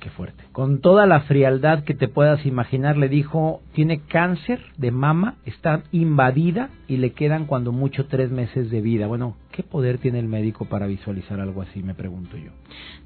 qué 0.00 0.10
fuerte. 0.10 0.44
Con 0.52 0.80
toda 0.80 1.06
la 1.06 1.20
frialdad 1.20 1.84
que 1.84 1.94
te 1.94 2.08
puedas 2.08 2.44
imaginar, 2.46 2.96
le 2.96 3.08
dijo, 3.08 3.60
tiene 3.72 4.00
cáncer 4.00 4.60
de 4.76 4.90
mama, 4.90 5.36
está 5.44 5.82
invadida 5.92 6.70
y 6.88 6.96
le 6.96 7.12
quedan 7.12 7.46
cuando 7.46 7.72
mucho 7.72 8.06
tres 8.06 8.30
meses 8.30 8.70
de 8.70 8.80
vida. 8.80 9.06
Bueno, 9.06 9.36
¿qué 9.52 9.62
poder 9.62 9.98
tiene 9.98 10.18
el 10.18 10.26
médico 10.26 10.64
para 10.64 10.86
visualizar 10.86 11.40
algo 11.40 11.62
así? 11.62 11.82
Me 11.82 11.94
pregunto 11.94 12.36
yo. 12.36 12.50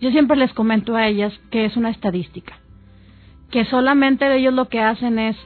Yo 0.01 0.11
siempre 0.11 0.37
les 0.37 0.53
comento 0.53 0.97
a 0.97 1.07
ellas 1.07 1.33
que 1.51 1.65
es 1.65 1.77
una 1.77 1.91
estadística, 1.91 2.59
que 3.51 3.65
solamente 3.65 4.33
ellos 4.35 4.55
lo 4.55 4.69
que 4.69 4.81
hacen 4.81 5.19
es, 5.19 5.37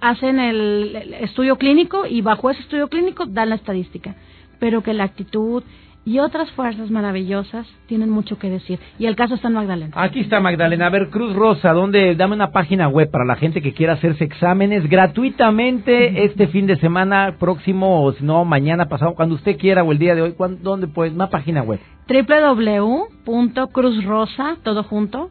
hacen 0.00 0.38
el 0.38 1.14
estudio 1.20 1.56
clínico 1.56 2.06
y 2.06 2.20
bajo 2.20 2.50
ese 2.50 2.62
estudio 2.62 2.88
clínico 2.88 3.26
dan 3.26 3.50
la 3.50 3.56
estadística, 3.56 4.16
pero 4.58 4.82
que 4.82 4.94
la 4.94 5.04
actitud, 5.04 5.62
y 6.04 6.18
otras 6.18 6.50
fuerzas 6.52 6.90
maravillosas 6.90 7.66
tienen 7.86 8.10
mucho 8.10 8.38
que 8.38 8.50
decir. 8.50 8.78
Y 8.98 9.06
el 9.06 9.14
caso 9.14 9.34
está 9.36 9.48
en 9.48 9.54
Magdalena. 9.54 9.92
Aquí 9.96 10.20
está 10.20 10.40
Magdalena. 10.40 10.86
A 10.86 10.90
ver, 10.90 11.10
Cruz 11.10 11.34
Rosa, 11.34 11.72
¿dónde? 11.72 12.16
Dame 12.16 12.34
una 12.34 12.50
página 12.50 12.88
web 12.88 13.10
para 13.10 13.24
la 13.24 13.36
gente 13.36 13.62
que 13.62 13.72
quiera 13.72 13.92
hacerse 13.94 14.24
exámenes 14.24 14.88
gratuitamente 14.88 16.24
este 16.24 16.48
fin 16.48 16.66
de 16.66 16.76
semana 16.76 17.36
próximo, 17.38 18.04
o 18.04 18.12
si 18.12 18.24
no, 18.24 18.44
mañana 18.44 18.88
pasado, 18.88 19.14
cuando 19.14 19.36
usted 19.36 19.56
quiera, 19.56 19.84
o 19.84 19.92
el 19.92 19.98
día 19.98 20.14
de 20.14 20.22
hoy. 20.22 20.34
¿Dónde 20.60 20.88
pues? 20.88 21.12
Una 21.12 21.30
página 21.30 21.62
web. 21.62 21.78
www.cruzrosa, 23.26 24.56
todo 24.62 24.82
junto, 24.82 25.30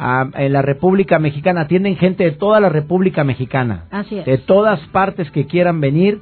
Ah, 0.00 0.26
en 0.34 0.52
la 0.52 0.62
República 0.62 1.18
Mexicana. 1.18 1.62
Atienden 1.62 1.96
gente 1.96 2.22
de 2.22 2.30
toda 2.30 2.60
la 2.60 2.68
República 2.68 3.24
Mexicana. 3.24 3.86
Así 3.90 4.18
es. 4.18 4.26
De 4.26 4.38
todas 4.38 4.78
partes 4.88 5.28
que 5.32 5.46
quieran 5.46 5.80
venir 5.80 6.20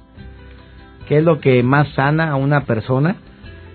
¿Qué 1.06 1.18
es 1.18 1.24
lo 1.24 1.38
que 1.38 1.62
más 1.62 1.88
sana 1.90 2.32
a 2.32 2.36
una 2.36 2.62
persona? 2.62 3.14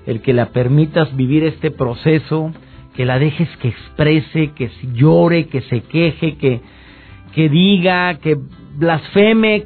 El 0.05 0.21
que 0.21 0.33
la 0.33 0.47
permitas 0.47 1.15
vivir 1.15 1.45
este 1.45 1.71
proceso, 1.71 2.51
que 2.95 3.05
la 3.05 3.19
dejes 3.19 3.49
que 3.57 3.69
exprese, 3.69 4.51
que 4.51 4.69
llore, 4.93 5.47
que 5.47 5.61
se 5.61 5.81
queje, 5.81 6.35
que, 6.35 6.61
que 7.33 7.49
diga, 7.49 8.15
que 8.15 8.37
blasfeme 8.77 9.65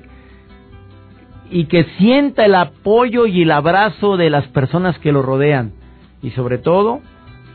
y 1.50 1.66
que 1.66 1.86
sienta 1.98 2.46
el 2.46 2.56
apoyo 2.56 3.26
y 3.26 3.44
el 3.44 3.52
abrazo 3.52 4.18
de 4.18 4.30
las 4.30 4.48
personas 4.48 4.98
que 5.00 5.12
lo 5.12 5.22
rodean. 5.22 5.74
Y 6.22 6.32
sobre 6.32 6.58
todo, 6.58 7.02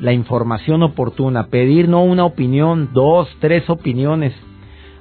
la 0.00 0.12
información 0.12 0.82
oportuna, 0.82 1.46
pedir 1.48 1.88
no 1.88 2.02
una 2.02 2.24
opinión, 2.24 2.90
dos, 2.92 3.28
tres 3.40 3.68
opiniones. 3.68 4.32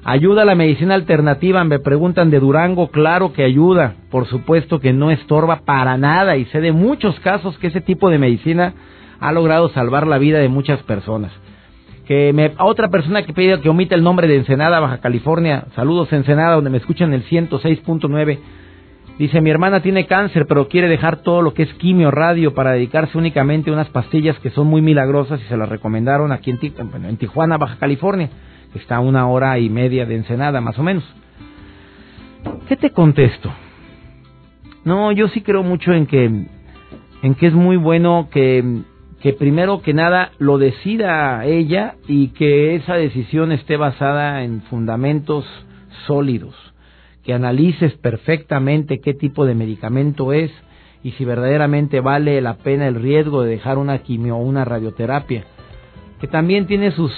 Ayuda 0.04 0.44
a 0.44 0.46
la 0.46 0.56
medicina 0.56 0.96
alternativa, 0.96 1.64
me 1.64 1.80
preguntan 1.80 2.30
de 2.30 2.40
Durango, 2.40 2.88
claro 2.88 3.34
que 3.34 3.44
ayuda, 3.44 3.96
por 4.10 4.28
supuesto 4.28 4.80
que 4.80 4.94
no 4.94 5.12
estorba 5.12 5.62
para 5.66 5.98
nada 5.98 6.38
y 6.38 6.46
sé 6.46 6.62
de 6.62 6.72
muchos 6.72 7.20
casos 7.20 7.58
que 7.58 7.68
ese 7.68 7.82
tipo 7.82 8.10
de 8.10 8.18
medicina 8.18 8.74
ha 9.20 9.32
logrado 9.32 9.70
salvar 9.70 10.08
la 10.08 10.18
vida 10.18 10.40
de 10.40 10.50
muchas 10.50 10.82
personas. 10.84 11.32
Que 12.08 12.34
me, 12.34 12.54
otra 12.60 12.90
persona 12.90 13.24
que 13.24 13.34
pide 13.34 13.62
que 13.62 13.70
omita 13.70 13.96
el 13.96 14.04
nombre 14.04 14.28
de 14.28 14.38
Ensenada, 14.38 14.80
Baja 14.80 15.00
California, 15.00 15.66
saludos 15.76 16.12
Ensenada, 16.12 16.56
donde 16.56 16.72
me 16.72 16.78
escuchan 16.78 17.14
el 17.14 17.24
106.9 17.26 18.40
Dice, 19.20 19.42
mi 19.42 19.50
hermana 19.50 19.82
tiene 19.82 20.08
cáncer, 20.08 20.46
pero 20.48 20.70
quiere 20.70 20.88
dejar 20.88 21.18
todo 21.18 21.42
lo 21.42 21.54
que 21.54 21.64
es 21.64 21.74
quimio, 21.74 22.10
radio, 22.10 22.54
para 22.54 22.72
dedicarse 22.72 23.18
únicamente 23.18 23.70
a 23.70 23.74
unas 23.74 23.90
pastillas 23.90 24.40
que 24.40 24.50
son 24.50 24.68
muy 24.68 24.82
milagrosas 24.82 25.42
y 25.42 25.44
se 25.50 25.58
las 25.58 25.68
recomendaron 25.68 26.32
aquí 26.32 26.52
en, 26.52 27.18
Tijuana, 27.18 27.58
Baja 27.58 27.76
California, 27.78 28.30
que 28.72 28.80
está 28.80 28.96
a 28.96 29.00
una 29.02 29.28
hora 29.28 29.60
y 29.60 29.70
media 29.70 30.06
de 30.06 30.16
Ensenada, 30.16 30.62
más 30.62 30.80
o 30.80 30.84
menos. 30.84 31.04
¿Qué 32.70 32.78
te 32.78 32.92
contesto? 32.92 33.52
No, 34.86 35.12
yo 35.12 35.28
sí 35.28 35.42
creo 35.42 35.64
mucho 35.64 35.92
en 35.92 36.06
que, 36.06 36.24
en 36.24 37.36
que 37.36 37.48
es 37.48 37.54
muy 37.54 37.76
bueno 37.76 38.30
que, 38.32 38.84
que 39.22 39.34
primero 39.34 39.82
que 39.82 39.94
nada 39.94 40.32
lo 40.40 40.58
decida 40.58 41.46
ella 41.46 41.96
y 42.08 42.30
que 42.30 42.76
esa 42.76 42.96
decisión 42.96 43.52
esté 43.52 43.76
basada 43.76 44.44
en 44.44 44.62
fundamentos 44.64 45.46
sólidos 46.08 46.56
que 47.24 47.34
analices 47.34 47.94
perfectamente 47.98 49.02
qué 49.02 49.14
tipo 49.14 49.46
de 49.46 49.56
medicamento 49.56 50.34
es 50.34 50.52
y 51.04 51.12
si 51.12 51.26
verdaderamente 51.26 52.00
vale 52.00 52.42
la 52.42 52.56
pena 52.56 52.88
el 52.88 52.96
riesgo 52.96 53.44
de 53.44 53.52
dejar 53.52 53.78
una 53.78 54.00
quimio 54.00 54.38
o 54.38 54.42
una 54.42 54.66
radioterapia, 54.66 55.44
que 56.20 56.28
también 56.28 56.66
tiene 56.66 56.92
sus, 56.92 57.14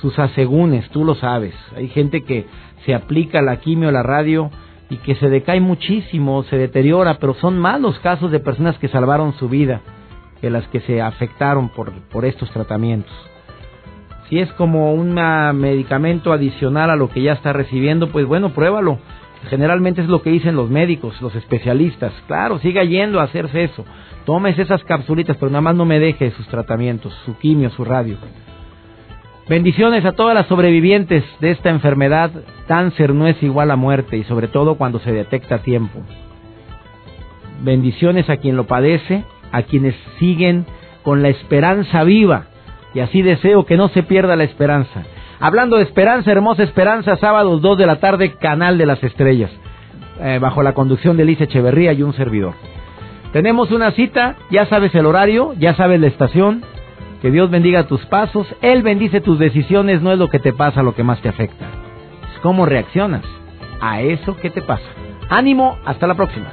sus 0.00 0.18
asegúnes, 0.18 0.88
tú 0.90 1.04
lo 1.04 1.14
sabes. 1.14 1.54
Hay 1.76 1.88
gente 1.88 2.24
que 2.24 2.44
se 2.84 2.92
aplica 2.94 3.40
la 3.40 3.60
quimio 3.60 3.90
o 3.90 3.92
la 3.92 4.02
radio 4.02 4.50
y 4.90 4.96
que 4.96 5.14
se 5.14 5.30
decae 5.30 5.60
muchísimo, 5.60 6.42
se 6.42 6.58
deteriora, 6.58 7.18
pero 7.18 7.34
son 7.34 7.56
más 7.56 7.80
los 7.80 7.98
casos 8.00 8.30
de 8.30 8.40
personas 8.40 8.76
que 8.78 8.88
salvaron 8.88 9.32
su 9.34 9.48
vida 9.48 9.80
que 10.42 10.50
las 10.50 10.68
que 10.68 10.80
se 10.80 11.00
afectaron 11.00 11.70
por, 11.70 11.92
por 12.10 12.26
estos 12.26 12.50
tratamientos. 12.50 13.14
Si 14.28 14.38
es 14.38 14.52
como 14.52 14.92
un 14.92 15.14
medicamento 15.58 16.32
adicional 16.32 16.90
a 16.90 16.96
lo 16.96 17.08
que 17.08 17.22
ya 17.22 17.32
está 17.32 17.54
recibiendo, 17.54 18.08
pues 18.08 18.26
bueno, 18.26 18.50
pruébalo 18.50 18.98
Generalmente 19.48 20.02
es 20.02 20.08
lo 20.08 20.22
que 20.22 20.30
dicen 20.30 20.54
los 20.54 20.70
médicos, 20.70 21.20
los 21.20 21.34
especialistas. 21.34 22.12
Claro, 22.26 22.58
siga 22.60 22.84
yendo 22.84 23.20
a 23.20 23.24
hacerse 23.24 23.64
eso. 23.64 23.84
Tómese 24.24 24.62
esas 24.62 24.84
capsulitas, 24.84 25.36
pero 25.36 25.50
nada 25.50 25.62
más 25.62 25.74
no 25.74 25.84
me 25.84 25.98
deje 25.98 26.30
sus 26.32 26.46
tratamientos, 26.46 27.12
su 27.24 27.36
quimio, 27.38 27.70
su 27.70 27.84
radio. 27.84 28.16
Bendiciones 29.48 30.04
a 30.04 30.12
todas 30.12 30.34
las 30.34 30.46
sobrevivientes 30.46 31.24
de 31.40 31.50
esta 31.50 31.70
enfermedad. 31.70 32.30
Cáncer 32.68 33.12
no 33.14 33.26
es 33.26 33.42
igual 33.42 33.72
a 33.72 33.76
muerte 33.76 34.16
y 34.16 34.24
sobre 34.24 34.46
todo 34.46 34.76
cuando 34.76 35.00
se 35.00 35.12
detecta 35.12 35.56
a 35.56 35.62
tiempo. 35.62 36.00
Bendiciones 37.62 38.30
a 38.30 38.36
quien 38.36 38.56
lo 38.56 38.66
padece, 38.66 39.24
a 39.52 39.62
quienes 39.62 39.94
siguen 40.18 40.66
con 41.02 41.22
la 41.22 41.28
esperanza 41.28 42.02
viva. 42.04 42.46
Y 42.94 43.00
así 43.00 43.22
deseo 43.22 43.64
que 43.64 43.76
no 43.76 43.88
se 43.88 44.02
pierda 44.02 44.36
la 44.36 44.44
esperanza. 44.44 45.04
Hablando 45.40 45.76
de 45.76 45.82
Esperanza, 45.82 46.30
Hermosa 46.30 46.62
Esperanza, 46.62 47.16
sábados 47.16 47.60
2 47.62 47.78
de 47.78 47.86
la 47.86 47.96
tarde, 47.96 48.32
Canal 48.34 48.78
de 48.78 48.86
las 48.86 49.02
Estrellas, 49.02 49.50
eh, 50.20 50.38
bajo 50.40 50.62
la 50.62 50.72
conducción 50.72 51.16
de 51.16 51.24
Lice 51.24 51.44
Echeverría 51.44 51.92
y 51.92 52.02
un 52.02 52.12
servidor. 52.14 52.54
Tenemos 53.32 53.72
una 53.72 53.90
cita, 53.90 54.36
ya 54.50 54.66
sabes 54.66 54.94
el 54.94 55.04
horario, 55.06 55.54
ya 55.58 55.74
sabes 55.74 56.00
la 56.00 56.06
estación, 56.06 56.62
que 57.22 57.30
Dios 57.30 57.50
bendiga 57.50 57.88
tus 57.88 58.04
pasos, 58.06 58.46
Él 58.60 58.82
bendice 58.82 59.20
tus 59.20 59.38
decisiones, 59.38 60.00
no 60.00 60.12
es 60.12 60.18
lo 60.18 60.28
que 60.28 60.38
te 60.38 60.52
pasa 60.52 60.82
lo 60.82 60.94
que 60.94 61.02
más 61.02 61.20
te 61.22 61.28
afecta, 61.28 61.66
es 62.32 62.40
cómo 62.40 62.64
reaccionas 62.64 63.24
a 63.80 64.00
eso 64.00 64.36
que 64.36 64.50
te 64.50 64.62
pasa. 64.62 64.86
Ánimo, 65.28 65.76
hasta 65.84 66.06
la 66.06 66.14
próxima. 66.14 66.52